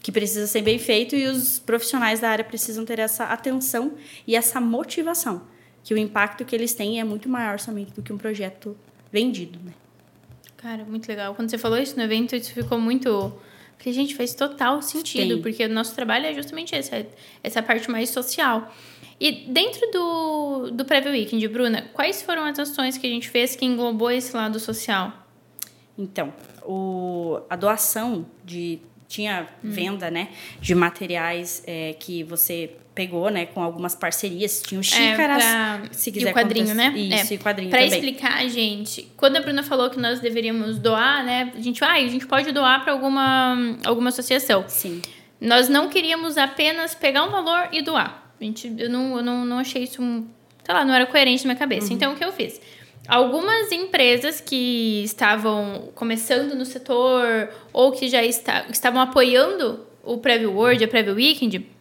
[0.00, 3.94] que precisa ser bem feito e os profissionais da área precisam ter essa atenção
[4.26, 5.42] e essa motivação,
[5.82, 8.76] que o impacto que eles têm é muito maior somente do que um projeto
[9.10, 9.72] vendido, né?
[10.56, 11.34] Cara, muito legal.
[11.34, 13.34] Quando você falou isso no evento, isso ficou muito
[13.78, 15.42] que, gente, faz total sentido, Sim.
[15.42, 17.06] porque o nosso trabalho é justamente esse,
[17.42, 18.72] essa parte mais social.
[19.20, 23.54] E dentro do, do Preview Weekend, Bruna, quais foram as ações que a gente fez
[23.54, 25.12] que englobou esse lado social?
[25.96, 26.32] Então,
[26.62, 28.80] o, a doação de
[29.14, 29.70] tinha hum.
[29.70, 30.28] venda, né,
[30.60, 35.82] de materiais é, que você pegou, né, com algumas parcerias, tinha xícaras, é, pra...
[35.92, 36.92] se quiser e o quadrinho, contar...
[36.92, 36.98] né?
[36.98, 37.94] Isso, é, e quadrinho Pra também.
[37.94, 42.08] explicar, gente, quando a Bruna falou que nós deveríamos doar, né, a gente, ah, a
[42.08, 44.64] gente pode doar para alguma alguma associação.
[44.68, 45.00] Sim.
[45.40, 48.32] Nós não queríamos apenas pegar um valor e doar.
[48.40, 50.00] A gente, eu não, eu não, não achei isso,
[50.64, 51.88] sei lá, não era coerente na minha cabeça.
[51.88, 51.94] Uhum.
[51.94, 52.60] Então, o que eu fiz?
[53.06, 60.52] Algumas empresas que estavam começando no setor ou que já está, estavam apoiando o Preview
[60.52, 61.74] World, a Preview Weekend,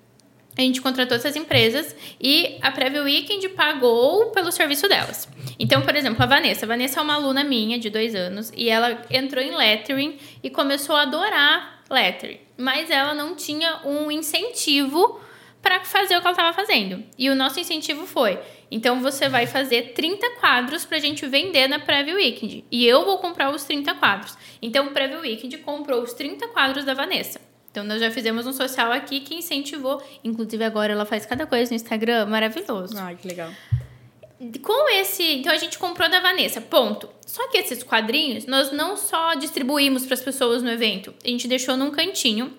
[0.57, 5.27] a gente contratou essas empresas e a Preview Weekend pagou pelo serviço delas.
[5.57, 6.65] Então, por exemplo, a Vanessa.
[6.65, 10.49] A Vanessa é uma aluna minha de dois anos e ela entrou em lettering e
[10.49, 12.39] começou a adorar lettering.
[12.55, 15.19] Mas ela não tinha um incentivo
[15.59, 17.03] para fazer o que ela estava fazendo.
[17.17, 18.37] E o nosso incentivo foi:
[18.73, 22.65] então você vai fazer 30 quadros para a gente vender na Preview Weekend.
[22.71, 24.35] E eu vou comprar os 30 quadros.
[24.59, 27.39] Então o Preview Weekend comprou os 30 quadros da Vanessa.
[27.69, 30.01] Então nós já fizemos um social aqui que incentivou.
[30.23, 32.97] Inclusive agora ela faz cada coisa no Instagram maravilhoso.
[32.97, 33.51] Ai, que legal.
[34.63, 35.23] Com esse.
[35.35, 37.07] Então a gente comprou da Vanessa, ponto.
[37.27, 41.47] Só que esses quadrinhos nós não só distribuímos para as pessoas no evento, a gente
[41.47, 42.51] deixou num cantinho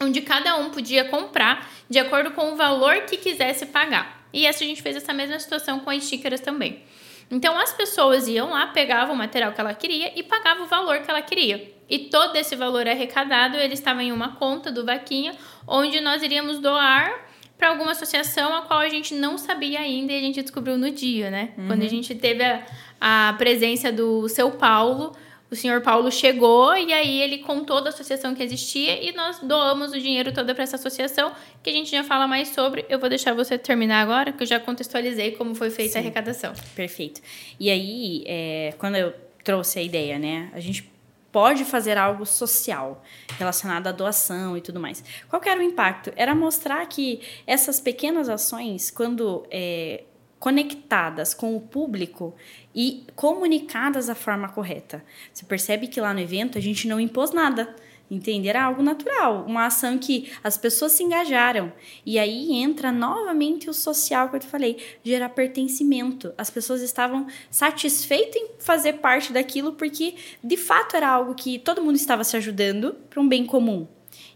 [0.00, 4.19] onde cada um podia comprar de acordo com o valor que quisesse pagar.
[4.32, 6.82] E essa a gente fez essa mesma situação com as xícaras também.
[7.30, 10.98] Então as pessoas iam lá, pegavam o material que ela queria e pagavam o valor
[11.00, 11.72] que ela queria.
[11.88, 16.58] E todo esse valor arrecadado, ele estava em uma conta do Vaquinha, onde nós iríamos
[16.58, 20.78] doar para alguma associação a qual a gente não sabia ainda e a gente descobriu
[20.78, 21.50] no dia, né?
[21.58, 21.66] Uhum.
[21.66, 25.14] Quando a gente teve a, a presença do seu Paulo,
[25.50, 29.92] o senhor Paulo chegou e aí ele contou da associação que existia e nós doamos
[29.92, 31.32] o dinheiro todo para essa associação,
[31.62, 32.86] que a gente já fala mais sobre.
[32.88, 35.98] Eu vou deixar você terminar agora, que eu já contextualizei como foi feita Sim.
[35.98, 36.52] a arrecadação.
[36.76, 37.20] Perfeito.
[37.58, 40.88] E aí, é, quando eu trouxe a ideia, né, a gente
[41.32, 43.02] pode fazer algo social
[43.38, 45.02] relacionado à doação e tudo mais.
[45.28, 46.12] Qual era o impacto?
[46.16, 50.04] Era mostrar que essas pequenas ações, quando é,
[50.40, 52.34] conectadas com o público
[52.74, 55.04] e comunicadas da forma correta.
[55.32, 57.76] Você percebe que lá no evento a gente não impôs nada.
[58.10, 58.48] Entende?
[58.48, 61.72] Era algo natural, uma ação que as pessoas se engajaram.
[62.04, 66.34] E aí entra novamente o social que eu te falei, gerar pertencimento.
[66.36, 71.82] As pessoas estavam satisfeitas em fazer parte daquilo porque de fato era algo que todo
[71.82, 73.86] mundo estava se ajudando para um bem comum.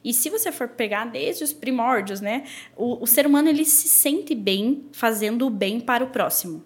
[0.04, 2.44] E se você for pegar desde os primórdios, né,
[2.76, 6.62] o, o ser humano ele se sente bem fazendo o bem para o próximo.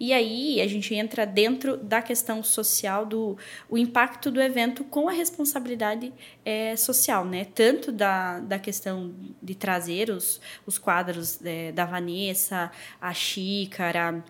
[0.00, 3.36] E aí a gente entra dentro da questão social, do
[3.68, 6.10] o impacto do evento com a responsabilidade
[6.42, 7.44] é, social, né?
[7.44, 14.24] Tanto da, da questão de trazer os, os quadros é, da Vanessa, a xícara,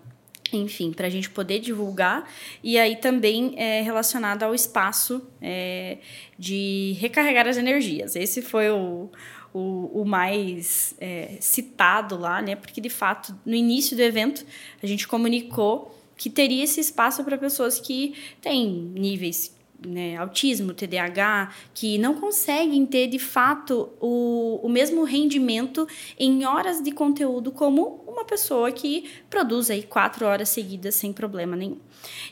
[0.56, 2.28] enfim, para a gente poder divulgar,
[2.62, 5.98] e aí também é relacionado ao espaço é,
[6.38, 8.16] de recarregar as energias.
[8.16, 9.08] Esse foi o,
[9.52, 12.56] o, o mais é, citado lá, né?
[12.56, 14.44] Porque de fato, no início do evento,
[14.82, 21.52] a gente comunicou que teria esse espaço para pessoas que têm níveis né, autismo, TDAH,
[21.72, 25.86] que não conseguem ter de fato o, o mesmo rendimento
[26.18, 31.56] em horas de conteúdo como uma pessoa que produz aí quatro horas seguidas sem problema
[31.56, 31.78] nenhum.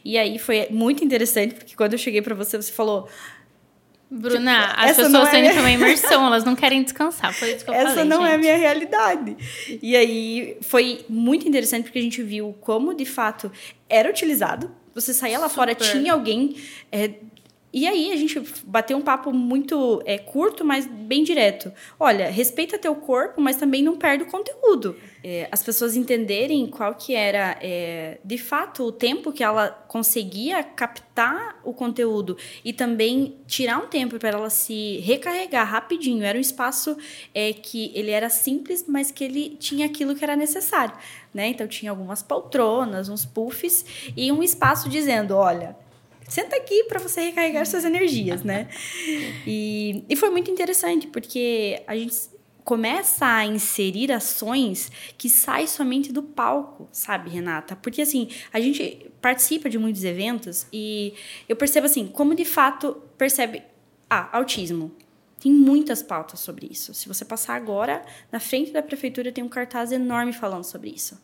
[0.05, 3.09] E aí foi muito interessante, porque quando eu cheguei para você, você falou.
[4.11, 5.53] Bruna, tipo, as pessoas têm é...
[5.53, 7.32] uma imersão, elas não querem descansar.
[7.34, 8.01] Foi isso que eu essa falei.
[8.01, 8.30] Essa não gente.
[8.30, 9.36] é a minha realidade.
[9.82, 13.53] E aí foi muito interessante porque a gente viu como de fato
[13.88, 14.74] era utilizado.
[14.94, 15.61] Você saía lá Super.
[15.61, 16.57] fora, tinha alguém
[16.90, 17.11] é,
[17.71, 21.71] e aí a gente bateu um papo muito é, curto, mas bem direto.
[22.01, 24.97] Olha, respeita teu corpo, mas também não perde o conteúdo.
[25.23, 30.62] É, as pessoas entenderem qual que era, é, de fato, o tempo que ela conseguia
[30.62, 36.25] captar o conteúdo e também tirar um tempo para ela se recarregar rapidinho.
[36.25, 36.97] Era um espaço
[37.35, 40.95] é, que ele era simples, mas que ele tinha aquilo que era necessário.
[41.35, 41.49] Né?
[41.49, 43.85] Então tinha algumas poltronas, uns puffs
[44.16, 45.77] e um espaço dizendo, olha
[46.29, 48.68] senta aqui para você recarregar suas energias, né?
[49.47, 52.14] E, e foi muito interessante, porque a gente
[52.68, 57.74] começa a inserir ações que saem somente do palco, sabe, Renata?
[57.74, 61.14] Porque assim, a gente participa de muitos eventos e
[61.49, 63.62] eu percebo assim, como de fato percebe
[64.11, 64.95] ah, autismo.
[65.41, 66.93] Tem muitas pautas sobre isso.
[66.93, 71.18] Se você passar agora, na frente da prefeitura tem um cartaz enorme falando sobre isso.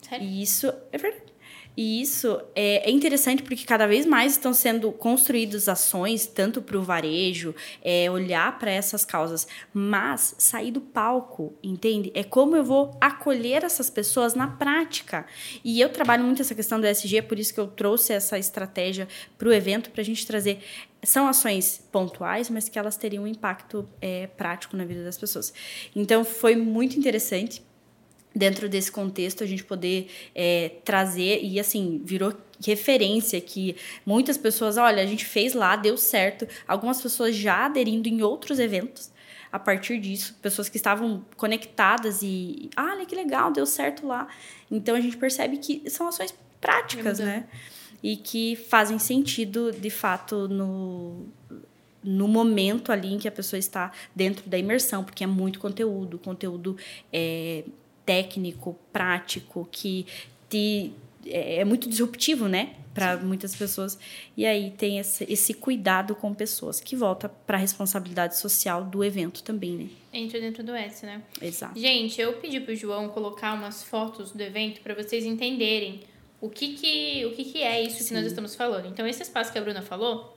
[0.00, 0.26] Sério?
[0.26, 1.31] E isso é verdade.
[1.76, 6.76] E isso é, é, interessante porque cada vez mais estão sendo construídas ações, tanto para
[6.76, 12.12] o varejo, é, olhar para essas causas, mas sair do palco, entende?
[12.14, 15.26] É como eu vou acolher essas pessoas na prática.
[15.64, 19.08] E eu trabalho muito essa questão do SG, por isso que eu trouxe essa estratégia
[19.38, 20.58] para o evento, para a gente trazer
[21.04, 25.52] são ações pontuais, mas que elas teriam um impacto é, prático na vida das pessoas.
[25.96, 27.60] Então, foi muito interessante
[28.34, 31.40] dentro desse contexto a gente poder é, trazer.
[31.42, 33.76] E assim virou referência que
[34.06, 36.46] muitas pessoas olha a gente fez lá deu certo.
[36.66, 39.10] Algumas pessoas já aderindo em outros eventos
[39.50, 40.34] a partir disso.
[40.40, 44.26] Pessoas que estavam conectadas e ah, olha que legal deu certo lá.
[44.70, 47.46] Então a gente percebe que são ações práticas né?
[48.02, 51.26] E que fazem sentido de fato no
[52.04, 56.18] no momento ali em que a pessoa está dentro da imersão, porque é muito conteúdo,
[56.18, 56.76] conteúdo
[57.12, 57.62] é,
[58.04, 60.06] técnico, prático, que
[60.48, 60.92] te,
[61.26, 62.74] é, é muito disruptivo, né?
[62.94, 63.98] Para muitas pessoas.
[64.36, 69.02] E aí tem esse, esse cuidado com pessoas, que volta para a responsabilidade social do
[69.02, 69.86] evento também, né?
[70.12, 71.22] Entra dentro do S, né?
[71.40, 71.78] Exato.
[71.78, 76.00] Gente, eu pedi pro João colocar umas fotos do evento para vocês entenderem
[76.40, 78.08] o que que, o que, que é isso Sim.
[78.08, 78.88] que nós estamos falando.
[78.88, 80.36] Então, esse espaço que a Bruna falou,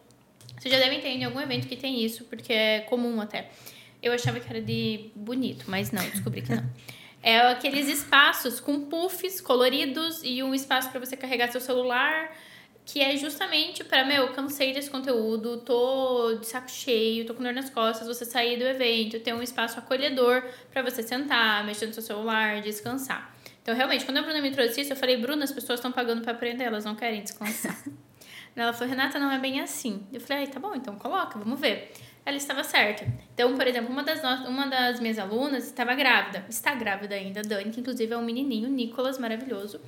[0.58, 3.50] vocês já devem ter em algum evento que tem isso, porque é comum até.
[4.02, 6.64] Eu achava que era de bonito, mas não, descobri que não.
[7.26, 12.32] É aqueles espaços com puffs coloridos e um espaço para você carregar seu celular,
[12.86, 17.52] que é justamente para, meu, cansei desse conteúdo, tô de saco cheio, tô com dor
[17.52, 21.94] nas costas, você sair do evento, ter um espaço acolhedor para você sentar, mexer no
[21.96, 23.36] seu celular, descansar.
[23.64, 26.22] Então, realmente, quando a Bruna me trouxe isso, eu falei, Bruna, as pessoas estão pagando
[26.22, 27.76] para aprender, elas não querem descansar.
[28.56, 30.08] Ela falou, Renata, não é bem assim.
[30.14, 31.92] Eu falei, tá bom, então coloca, vamos ver
[32.26, 33.06] ela estava certa.
[33.34, 37.72] Então, por exemplo, uma das, uma das minhas alunas estava grávida, está grávida ainda, Dani,
[37.72, 39.80] que inclusive é um menininho, Nicolas, maravilhoso.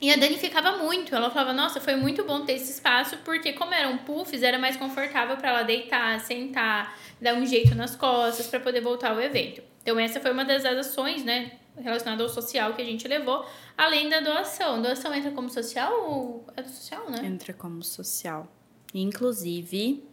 [0.00, 3.54] E a Dani ficava muito, ela falava, nossa, foi muito bom ter esse espaço, porque
[3.54, 8.46] como eram puffs, era mais confortável para ela deitar, sentar, dar um jeito nas costas
[8.46, 9.62] para poder voltar ao evento.
[9.82, 13.46] Então, essa foi uma das ações, né, relacionada ao social que a gente levou,
[13.76, 14.82] além da doação.
[14.82, 17.20] Doação entra como social ou é social, né?
[17.24, 18.46] Entra como social.
[18.92, 20.04] Inclusive,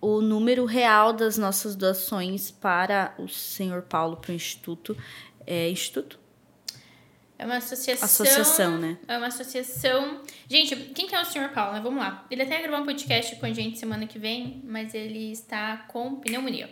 [0.00, 4.96] o número real das nossas doações para o senhor Paulo, para o Instituto.
[5.46, 6.18] É Instituto?
[7.38, 8.04] É uma associação.
[8.04, 8.98] Associação, né?
[9.06, 10.22] É uma associação.
[10.48, 11.80] Gente, quem que é o senhor Paulo, né?
[11.80, 12.26] Vamos lá.
[12.30, 16.16] Ele até gravou um podcast com a gente semana que vem, mas ele está com
[16.16, 16.70] pneumonia.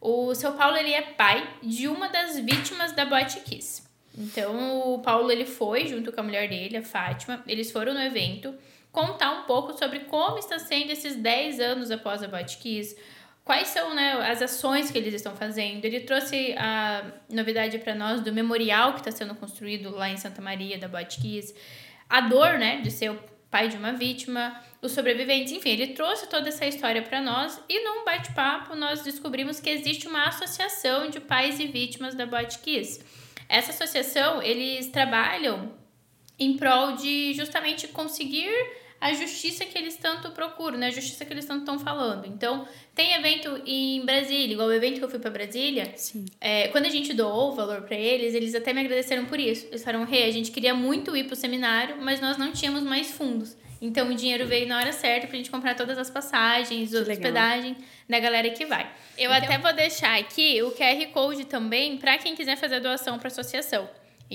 [0.00, 3.82] O seu Paulo, ele é pai de uma das vítimas da Boate Kiss.
[4.16, 7.42] Então, o Paulo, ele foi junto com a mulher dele, a Fátima.
[7.46, 8.54] Eles foram no evento
[8.94, 12.96] contar um pouco sobre como está sendo esses 10 anos após a Botkiss,
[13.44, 15.84] quais são né, as ações que eles estão fazendo.
[15.84, 20.40] Ele trouxe a novidade para nós do memorial que está sendo construído lá em Santa
[20.40, 21.52] Maria da Botkiss,
[22.08, 23.18] a dor né, de ser o
[23.50, 27.82] pai de uma vítima, os sobreviventes, enfim, ele trouxe toda essa história para nós e
[27.82, 33.04] num bate-papo nós descobrimos que existe uma associação de pais e vítimas da Botkiss.
[33.48, 35.72] Essa associação, eles trabalham
[36.38, 38.52] em prol de justamente conseguir
[39.00, 40.86] a justiça que eles tanto procuram, né?
[40.86, 42.26] A justiça que eles tanto estão falando.
[42.26, 45.92] Então, tem evento em Brasília, igual o evento que eu fui para Brasília.
[45.96, 46.24] Sim.
[46.40, 49.66] É, quando a gente doou o valor para eles, eles até me agradeceram por isso.
[49.66, 52.82] Eles falaram, Rei, hey, a gente queria muito ir pro seminário, mas nós não tínhamos
[52.82, 53.56] mais fundos.
[53.80, 57.76] Então, o dinheiro veio na hora certa pra gente comprar todas as passagens, a hospedagem
[58.08, 58.90] da galera que vai.
[59.18, 59.44] Eu então...
[59.44, 63.28] até vou deixar aqui o QR Code também para quem quiser fazer a doação para
[63.28, 63.86] associação.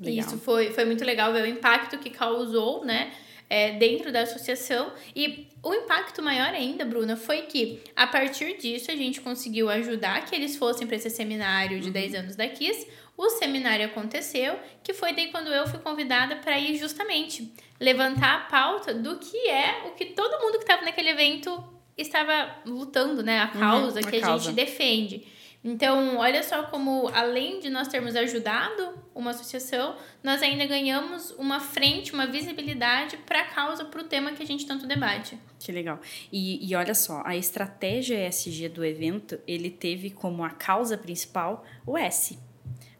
[0.00, 0.14] Legal.
[0.14, 3.12] E isso foi, foi muito legal ver o impacto que causou, né?
[3.54, 4.92] É, dentro da associação.
[5.14, 10.24] E o impacto maior ainda, Bruna, foi que a partir disso a gente conseguiu ajudar
[10.24, 11.92] que eles fossem para esse seminário de uhum.
[11.92, 12.84] 10 anos da KISS.
[13.16, 18.40] O seminário aconteceu, que foi daí quando eu fui convidada para ir justamente levantar a
[18.40, 21.62] pauta do que é o que todo mundo que estava naquele evento
[21.96, 23.38] estava lutando, né?
[23.38, 24.34] A uhum, causa uhum, a que causa.
[24.34, 25.24] a gente defende.
[25.64, 31.58] Então, olha só como, além de nós termos ajudado uma associação, nós ainda ganhamos uma
[31.58, 35.38] frente, uma visibilidade para a causa, para o tema que a gente tanto debate.
[35.58, 35.98] Que legal.
[36.30, 41.64] E, e olha só, a estratégia ESG do evento, ele teve como a causa principal
[41.86, 42.38] o S.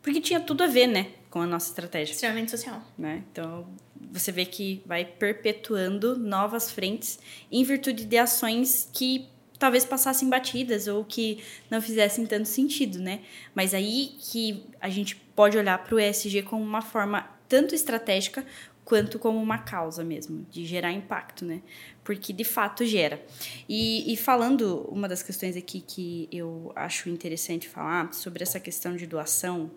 [0.01, 2.15] Porque tinha tudo a ver, né, com a nossa estratégia.
[2.15, 2.83] Extremamente social.
[2.97, 3.23] Né?
[3.31, 3.67] Então,
[4.11, 7.19] você vê que vai perpetuando novas frentes
[7.53, 9.29] em virtude de ações que
[9.59, 13.21] talvez passassem batidas ou que não fizessem tanto sentido, né?
[13.55, 18.45] Mas aí que a gente pode olhar para o ESG como uma forma tanto estratégica
[18.85, 21.63] quanto como uma causa mesmo, de gerar impacto, né?
[22.03, 23.25] Porque de fato gera.
[23.69, 28.95] E, e, falando, uma das questões aqui que eu acho interessante falar sobre essa questão
[28.95, 29.71] de doação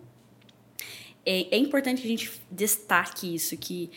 [1.24, 3.90] é, é importante que a gente destaque isso, que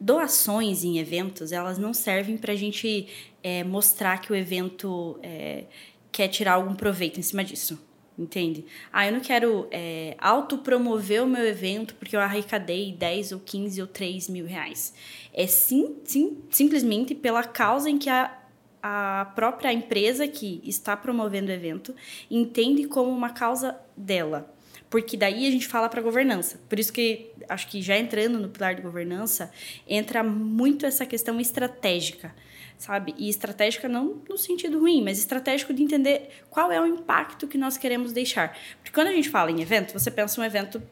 [0.00, 3.06] doações em eventos, elas não servem para a gente
[3.42, 5.64] é, mostrar que o evento é,
[6.12, 7.80] quer tirar algum proveito em cima disso.
[8.18, 8.66] Entende?
[8.92, 13.80] Ah, eu não quero é, autopromover o meu evento porque eu arrecadei 10 ou 15
[13.80, 14.92] ou 3 mil reais.
[15.32, 18.36] É sim, sim, simplesmente pela causa em que a,
[18.82, 21.94] a própria empresa que está promovendo o evento
[22.30, 24.54] entende como uma causa dela
[24.90, 26.60] porque daí a gente fala para governança.
[26.68, 29.50] Por isso que acho que já entrando no pilar de governança,
[29.86, 32.34] entra muito essa questão estratégica,
[32.80, 33.14] sabe?
[33.18, 37.58] E estratégica não no sentido ruim, mas estratégico de entender qual é o impacto que
[37.58, 38.58] nós queremos deixar.
[38.78, 40.82] Porque quando a gente fala em evento, você pensa um evento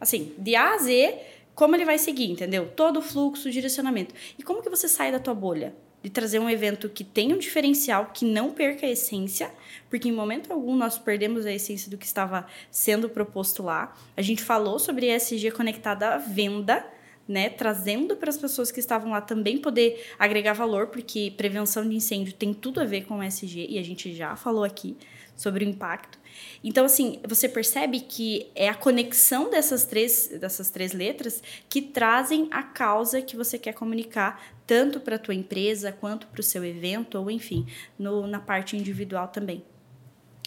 [0.00, 1.18] assim, de A a Z,
[1.54, 2.70] como ele vai seguir, entendeu?
[2.74, 4.14] Todo o fluxo, o direcionamento.
[4.38, 5.74] E como que você sai da tua bolha?
[6.04, 9.50] de trazer um evento que tenha um diferencial, que não perca a essência,
[9.88, 13.96] porque em momento algum nós perdemos a essência do que estava sendo proposto lá.
[14.14, 16.86] A gente falou sobre ESG conectada à venda,
[17.26, 21.94] né, trazendo para as pessoas que estavam lá também poder agregar valor, porque prevenção de
[21.94, 24.96] incêndio tem tudo a ver com ESG e a gente já falou aqui
[25.36, 26.18] sobre o impacto.
[26.62, 32.48] Então, assim, você percebe que é a conexão dessas três, dessas três letras que trazem
[32.50, 36.64] a causa que você quer comunicar, tanto para a tua empresa quanto para o seu
[36.64, 37.66] evento, ou enfim,
[37.98, 39.62] no, na parte individual também.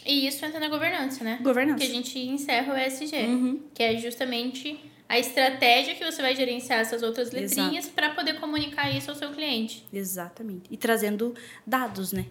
[0.06, 1.40] E isso entra na governança, né?
[1.42, 1.80] Governança.
[1.80, 3.62] Que a gente encerra o ESG, uhum.
[3.74, 4.80] que é justamente
[5.10, 9.32] a estratégia que você vai gerenciar essas outras letrinhas para poder comunicar isso ao seu
[9.32, 9.86] cliente.
[9.92, 10.64] Exatamente.
[10.70, 11.34] E trazendo
[11.66, 12.26] dados, né?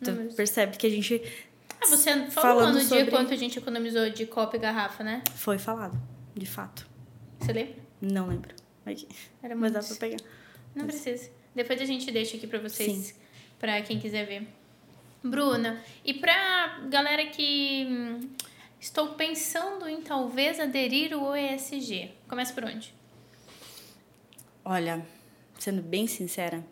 [0.00, 1.22] Então, percebe que a gente
[1.80, 3.04] ah, você falou no sobre...
[3.04, 5.22] dia quanto a gente economizou de copo e garrafa, né?
[5.34, 6.00] Foi falado,
[6.34, 6.86] de fato.
[7.38, 7.74] Você lembra?
[8.00, 8.54] Não lembro.
[8.84, 9.08] Aqui.
[9.42, 10.18] Era Mas dá pra pegar.
[10.74, 11.00] Não Mas...
[11.00, 11.30] precisa.
[11.54, 13.18] Depois a gente deixa aqui pra vocês,
[13.58, 14.46] para quem quiser ver.
[15.22, 18.20] Bruna, e pra galera que hum,
[18.78, 22.94] estou pensando em talvez aderir ao ESG, começa por onde?
[24.64, 25.04] Olha,
[25.58, 26.64] sendo bem sincera,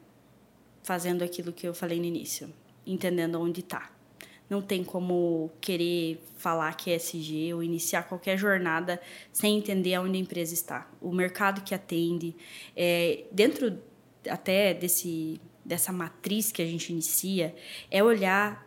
[0.82, 2.50] fazendo aquilo que eu falei no início,
[2.86, 3.90] entendendo onde está
[4.48, 9.00] não tem como querer falar que é SG ou iniciar qualquer jornada
[9.32, 10.90] sem entender aonde a empresa está.
[11.00, 12.34] O mercado que atende,
[12.74, 13.78] é, dentro
[14.28, 17.54] até desse, dessa matriz que a gente inicia,
[17.90, 18.64] é olhar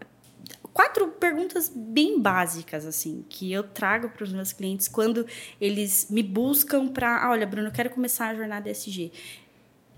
[0.74, 5.26] quatro perguntas bem básicas assim que eu trago para os meus clientes quando
[5.60, 9.12] eles me buscam para, ah, olha, Bruno, eu quero começar a jornada SG.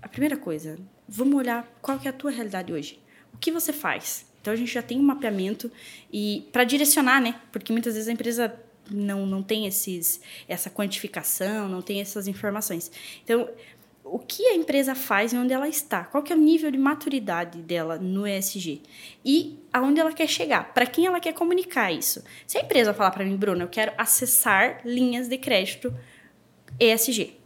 [0.02, 3.00] A primeira coisa, vamos olhar qual que é a tua realidade hoje.
[3.32, 4.26] O que você faz?
[4.40, 5.72] Então a gente já tem um mapeamento
[6.12, 7.40] e para direcionar, né?
[7.50, 8.54] Porque muitas vezes a empresa
[8.90, 12.90] não, não tem esses, essa quantificação, não tem essas informações.
[13.22, 13.48] Então,
[14.04, 16.04] o que a empresa faz e onde ela está?
[16.04, 18.82] Qual que é o nível de maturidade dela no ESG?
[19.24, 20.74] E aonde ela quer chegar?
[20.74, 22.22] Para quem ela quer comunicar isso?
[22.46, 25.92] Se a empresa falar para mim, Bruno, eu quero acessar linhas de crédito
[26.78, 27.43] ESG.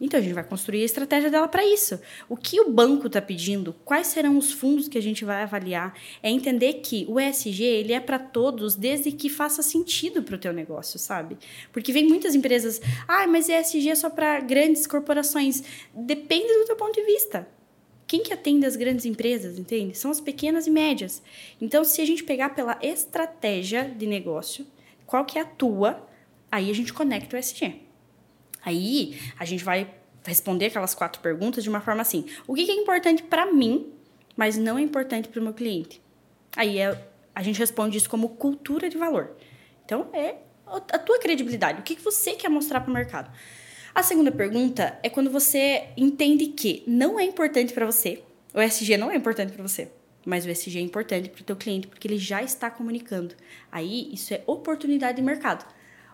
[0.00, 2.00] Então a gente vai construir a estratégia dela para isso.
[2.28, 5.94] O que o banco está pedindo, quais serão os fundos que a gente vai avaliar,
[6.22, 10.38] é entender que o ESG ele é para todos desde que faça sentido para o
[10.38, 11.36] teu negócio, sabe?
[11.72, 15.62] Porque vem muitas empresas, ah, mas ESG é só para grandes corporações.
[15.92, 17.48] Depende do teu ponto de vista.
[18.06, 19.96] Quem que atende as grandes empresas, entende?
[19.98, 21.22] São as pequenas e médias.
[21.60, 24.66] Então, se a gente pegar pela estratégia de negócio,
[25.06, 26.08] qual que é a tua,
[26.50, 27.87] aí a gente conecta o ESG.
[28.68, 29.90] Aí a gente vai
[30.26, 33.90] responder aquelas quatro perguntas de uma forma assim: o que é importante para mim,
[34.36, 36.02] mas não é importante para o meu cliente?
[36.54, 37.02] Aí é,
[37.34, 39.36] a gente responde isso como cultura de valor.
[39.84, 40.34] Então é
[40.66, 43.32] a tua credibilidade, o que você quer mostrar para o mercado.
[43.94, 48.98] A segunda pergunta é quando você entende que não é importante para você, o SG
[48.98, 49.90] não é importante para você,
[50.26, 53.34] mas o SG é importante para o teu cliente porque ele já está comunicando.
[53.72, 55.64] Aí isso é oportunidade de mercado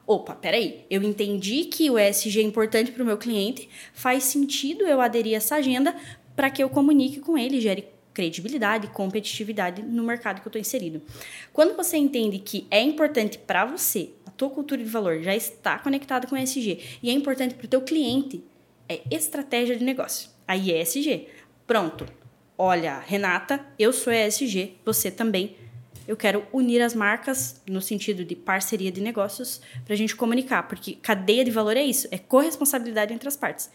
[0.07, 4.85] opa, peraí, eu entendi que o ESG é importante para o meu cliente, faz sentido
[4.85, 5.95] eu aderir a essa agenda
[6.37, 11.03] para que eu comunique com ele, gere credibilidade, competitividade no mercado que eu estou inserido.
[11.53, 15.79] Quando você entende que é importante para você, a tua cultura de valor já está
[15.79, 18.43] conectada com o ESG e é importante para o teu cliente,
[18.89, 20.31] é estratégia de negócio.
[20.47, 21.27] Aí é ESG.
[21.67, 22.07] Pronto.
[22.57, 25.57] Olha, Renata, eu sou ESG, você também
[26.07, 30.69] eu quero unir as marcas no sentido de parceria de negócios para a gente comunicar,
[30.69, 33.71] porque cadeia de valor é isso, é corresponsabilidade entre as partes.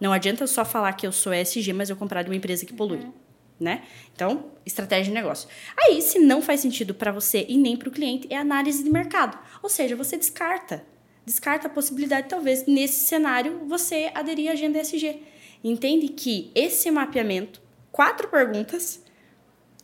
[0.00, 2.72] Não adianta só falar que eu sou ESG, mas eu comprar de uma empresa que
[2.72, 3.12] polui, uhum.
[3.58, 3.84] né?
[4.14, 5.48] Então, estratégia de negócio.
[5.76, 8.90] Aí, se não faz sentido para você e nem para o cliente, é análise de
[8.90, 9.38] mercado.
[9.62, 10.84] Ou seja, você descarta,
[11.24, 15.22] descarta a possibilidade talvez nesse cenário você aderir à agenda ESG.
[15.62, 19.03] Entende que esse mapeamento, quatro perguntas,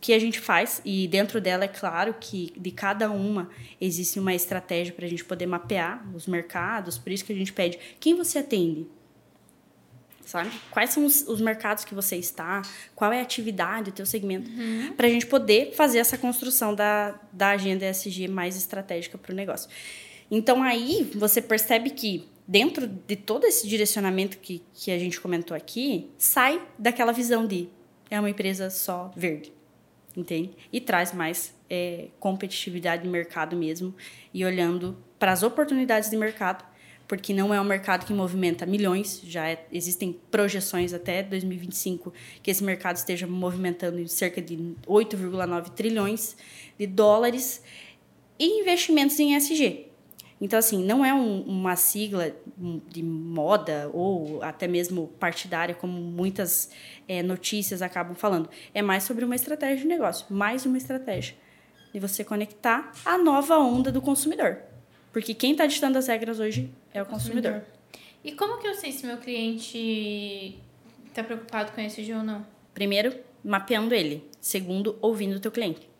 [0.01, 3.49] que a gente faz, e dentro dela é claro que de cada uma
[3.79, 7.53] existe uma estratégia para a gente poder mapear os mercados, por isso que a gente
[7.53, 8.87] pede quem você atende.
[10.25, 10.49] Sabe?
[10.71, 12.63] Quais são os, os mercados que você está,
[12.95, 14.93] qual é a atividade, o teu segmento, uhum.
[14.93, 19.35] para a gente poder fazer essa construção da, da agenda ESG mais estratégica para o
[19.35, 19.69] negócio.
[20.31, 25.55] Então aí você percebe que dentro de todo esse direcionamento que, que a gente comentou
[25.55, 27.69] aqui, sai daquela visão de
[28.09, 29.53] é uma empresa só verde
[30.15, 30.51] entende?
[30.71, 33.93] E traz mais é, competitividade de mercado mesmo
[34.33, 36.65] e olhando para as oportunidades de mercado,
[37.07, 42.49] porque não é um mercado que movimenta milhões, já é, existem projeções até 2025 que
[42.49, 44.55] esse mercado esteja movimentando cerca de
[44.87, 46.35] 8,9 trilhões
[46.79, 47.61] de dólares
[48.39, 49.90] e investimentos em SG.
[50.41, 52.35] Então, assim, não é um, uma sigla
[52.89, 56.71] de moda ou até mesmo partidária, como muitas
[57.07, 58.49] é, notícias acabam falando.
[58.73, 61.35] É mais sobre uma estratégia de negócio, mais uma estratégia
[61.93, 64.57] de você conectar a nova onda do consumidor.
[65.13, 67.51] Porque quem está ditando as regras hoje é o consumidor.
[67.51, 67.81] consumidor.
[68.23, 70.57] E como que eu sei se meu cliente
[71.07, 72.45] está preocupado com esse ou não?
[72.73, 73.13] Primeiro,
[73.43, 74.27] mapeando ele.
[74.39, 75.90] Segundo, ouvindo o teu cliente.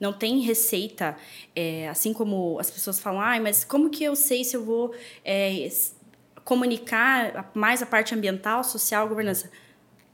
[0.00, 1.16] Não tem receita,
[1.54, 4.94] é, assim como as pessoas falam, ah, mas como que eu sei se eu vou
[5.22, 5.68] é,
[6.42, 9.50] comunicar mais a parte ambiental, social, governança?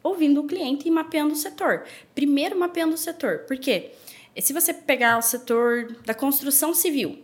[0.02, 1.84] Ouvindo o cliente e mapeando o setor.
[2.14, 3.40] Primeiro, mapeando o setor.
[3.46, 3.92] Por quê?
[4.40, 7.18] se você pegar o setor da construção civil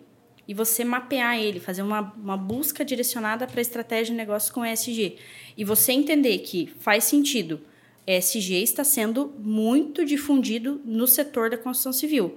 [0.48, 5.18] e você mapear ele, fazer uma, uma busca direcionada para estratégia de negócio com ESG,
[5.56, 7.60] e você entender que faz sentido,
[8.07, 12.36] ESG está sendo muito difundido no setor da construção civil.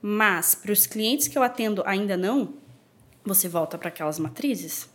[0.00, 2.54] Mas para os clientes que eu atendo ainda não,
[3.24, 4.88] você volta para aquelas matrizes.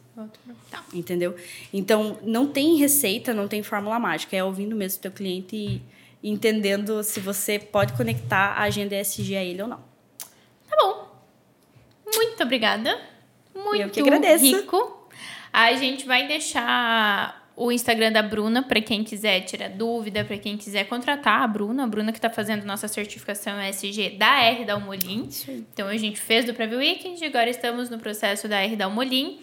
[0.72, 0.84] Tá.
[0.93, 1.36] Entendeu?
[1.74, 4.36] Então, não tem receita, não tem fórmula mágica.
[4.36, 5.82] É ouvindo mesmo o teu cliente e
[6.24, 9.84] entendendo se você pode conectar a agenda ESG a ele ou não.
[10.70, 11.11] Tá bom.
[12.16, 12.99] Muito obrigada.
[13.53, 14.45] Muito Eu que agradeço.
[14.45, 15.09] rico.
[15.51, 20.58] A gente vai deixar o Instagram da Bruna para quem quiser tirar dúvida, para quem
[20.58, 24.74] quiser contratar a Bruna, a Bruna que está fazendo nossa certificação ESG da R da
[24.74, 25.30] Almolim.
[25.47, 29.39] Então a gente fez do Preview Weekend, agora estamos no processo da R da Almolim.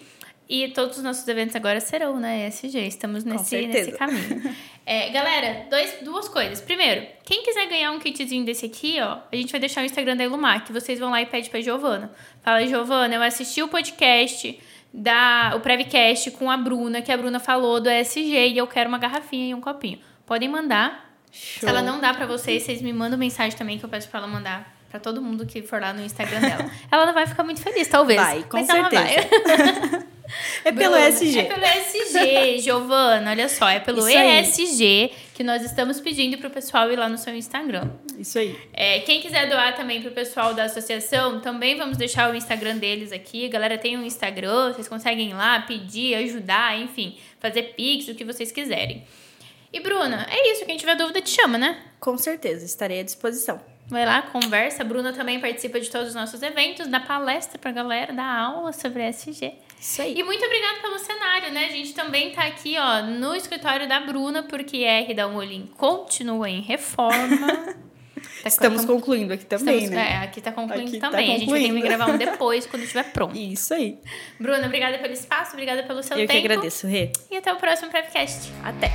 [0.47, 2.77] E todos os nossos eventos agora serão na ESG.
[2.85, 4.43] Estamos nesse, nesse caminho.
[4.85, 6.59] É, galera, dois, duas coisas.
[6.59, 10.17] Primeiro, quem quiser ganhar um kitzinho desse aqui, ó, a gente vai deixar o Instagram
[10.17, 12.11] da Ilumar, que vocês vão lá e pedem pra Giovana.
[12.41, 14.59] Fala, Giovana, eu assisti o podcast
[14.93, 18.87] da o Prevcast com a Bruna, que a Bruna falou do ESG e eu quero
[18.87, 19.99] uma garrafinha e um copinho.
[20.25, 21.11] Podem mandar.
[21.31, 21.61] Show.
[21.61, 24.19] Se ela não dá para vocês, vocês me mandam mensagem também que eu peço para
[24.19, 26.69] ela mandar para todo mundo que for lá no Instagram dela.
[26.91, 28.21] ela não vai ficar muito feliz, talvez.
[28.21, 30.05] Vai, com certeza.
[30.63, 31.39] é pelo Bruna, ESG.
[31.39, 36.91] É pelo ESG, Giovana, olha só, é pelo ESG que nós estamos pedindo pro pessoal
[36.91, 37.89] ir lá no seu Instagram.
[38.17, 38.55] Isso aí.
[38.71, 43.11] É, quem quiser doar também pro pessoal da associação, também vamos deixar o Instagram deles
[43.11, 43.45] aqui.
[43.45, 48.15] A galera tem um Instagram, vocês conseguem ir lá pedir, ajudar, enfim, fazer pix, o
[48.15, 49.03] que vocês quiserem.
[49.71, 50.65] E Bruna, é isso.
[50.65, 51.81] Quem tiver dúvida, te chama, né?
[51.99, 53.59] Com certeza, estarei à disposição.
[53.87, 54.83] Vai lá, conversa.
[54.83, 58.71] A Bruna também participa de todos os nossos eventos, dá palestra pra galera, dá aula
[58.71, 59.53] sobre SG.
[59.83, 60.17] Isso aí.
[60.17, 61.65] E muito obrigada pelo cenário, né?
[61.65, 66.49] A gente também tá aqui, ó, no escritório da Bruna, porque R da Molim continua
[66.49, 67.83] em reforma.
[68.41, 70.11] Tá Estamos concluindo aqui também, Estamos, né?
[70.11, 71.27] É, aqui tá concluindo aqui tá também.
[71.27, 71.55] Tá concluindo.
[71.55, 73.37] A gente vai ter que gravar um depois, quando estiver pronto.
[73.37, 73.97] Isso aí.
[74.37, 76.39] Bruna, obrigada pelo espaço, obrigada pelo seu Eu tempo.
[76.39, 77.11] Eu que agradeço, Rê.
[77.31, 78.51] E até o próximo podcast.
[78.61, 78.91] Até.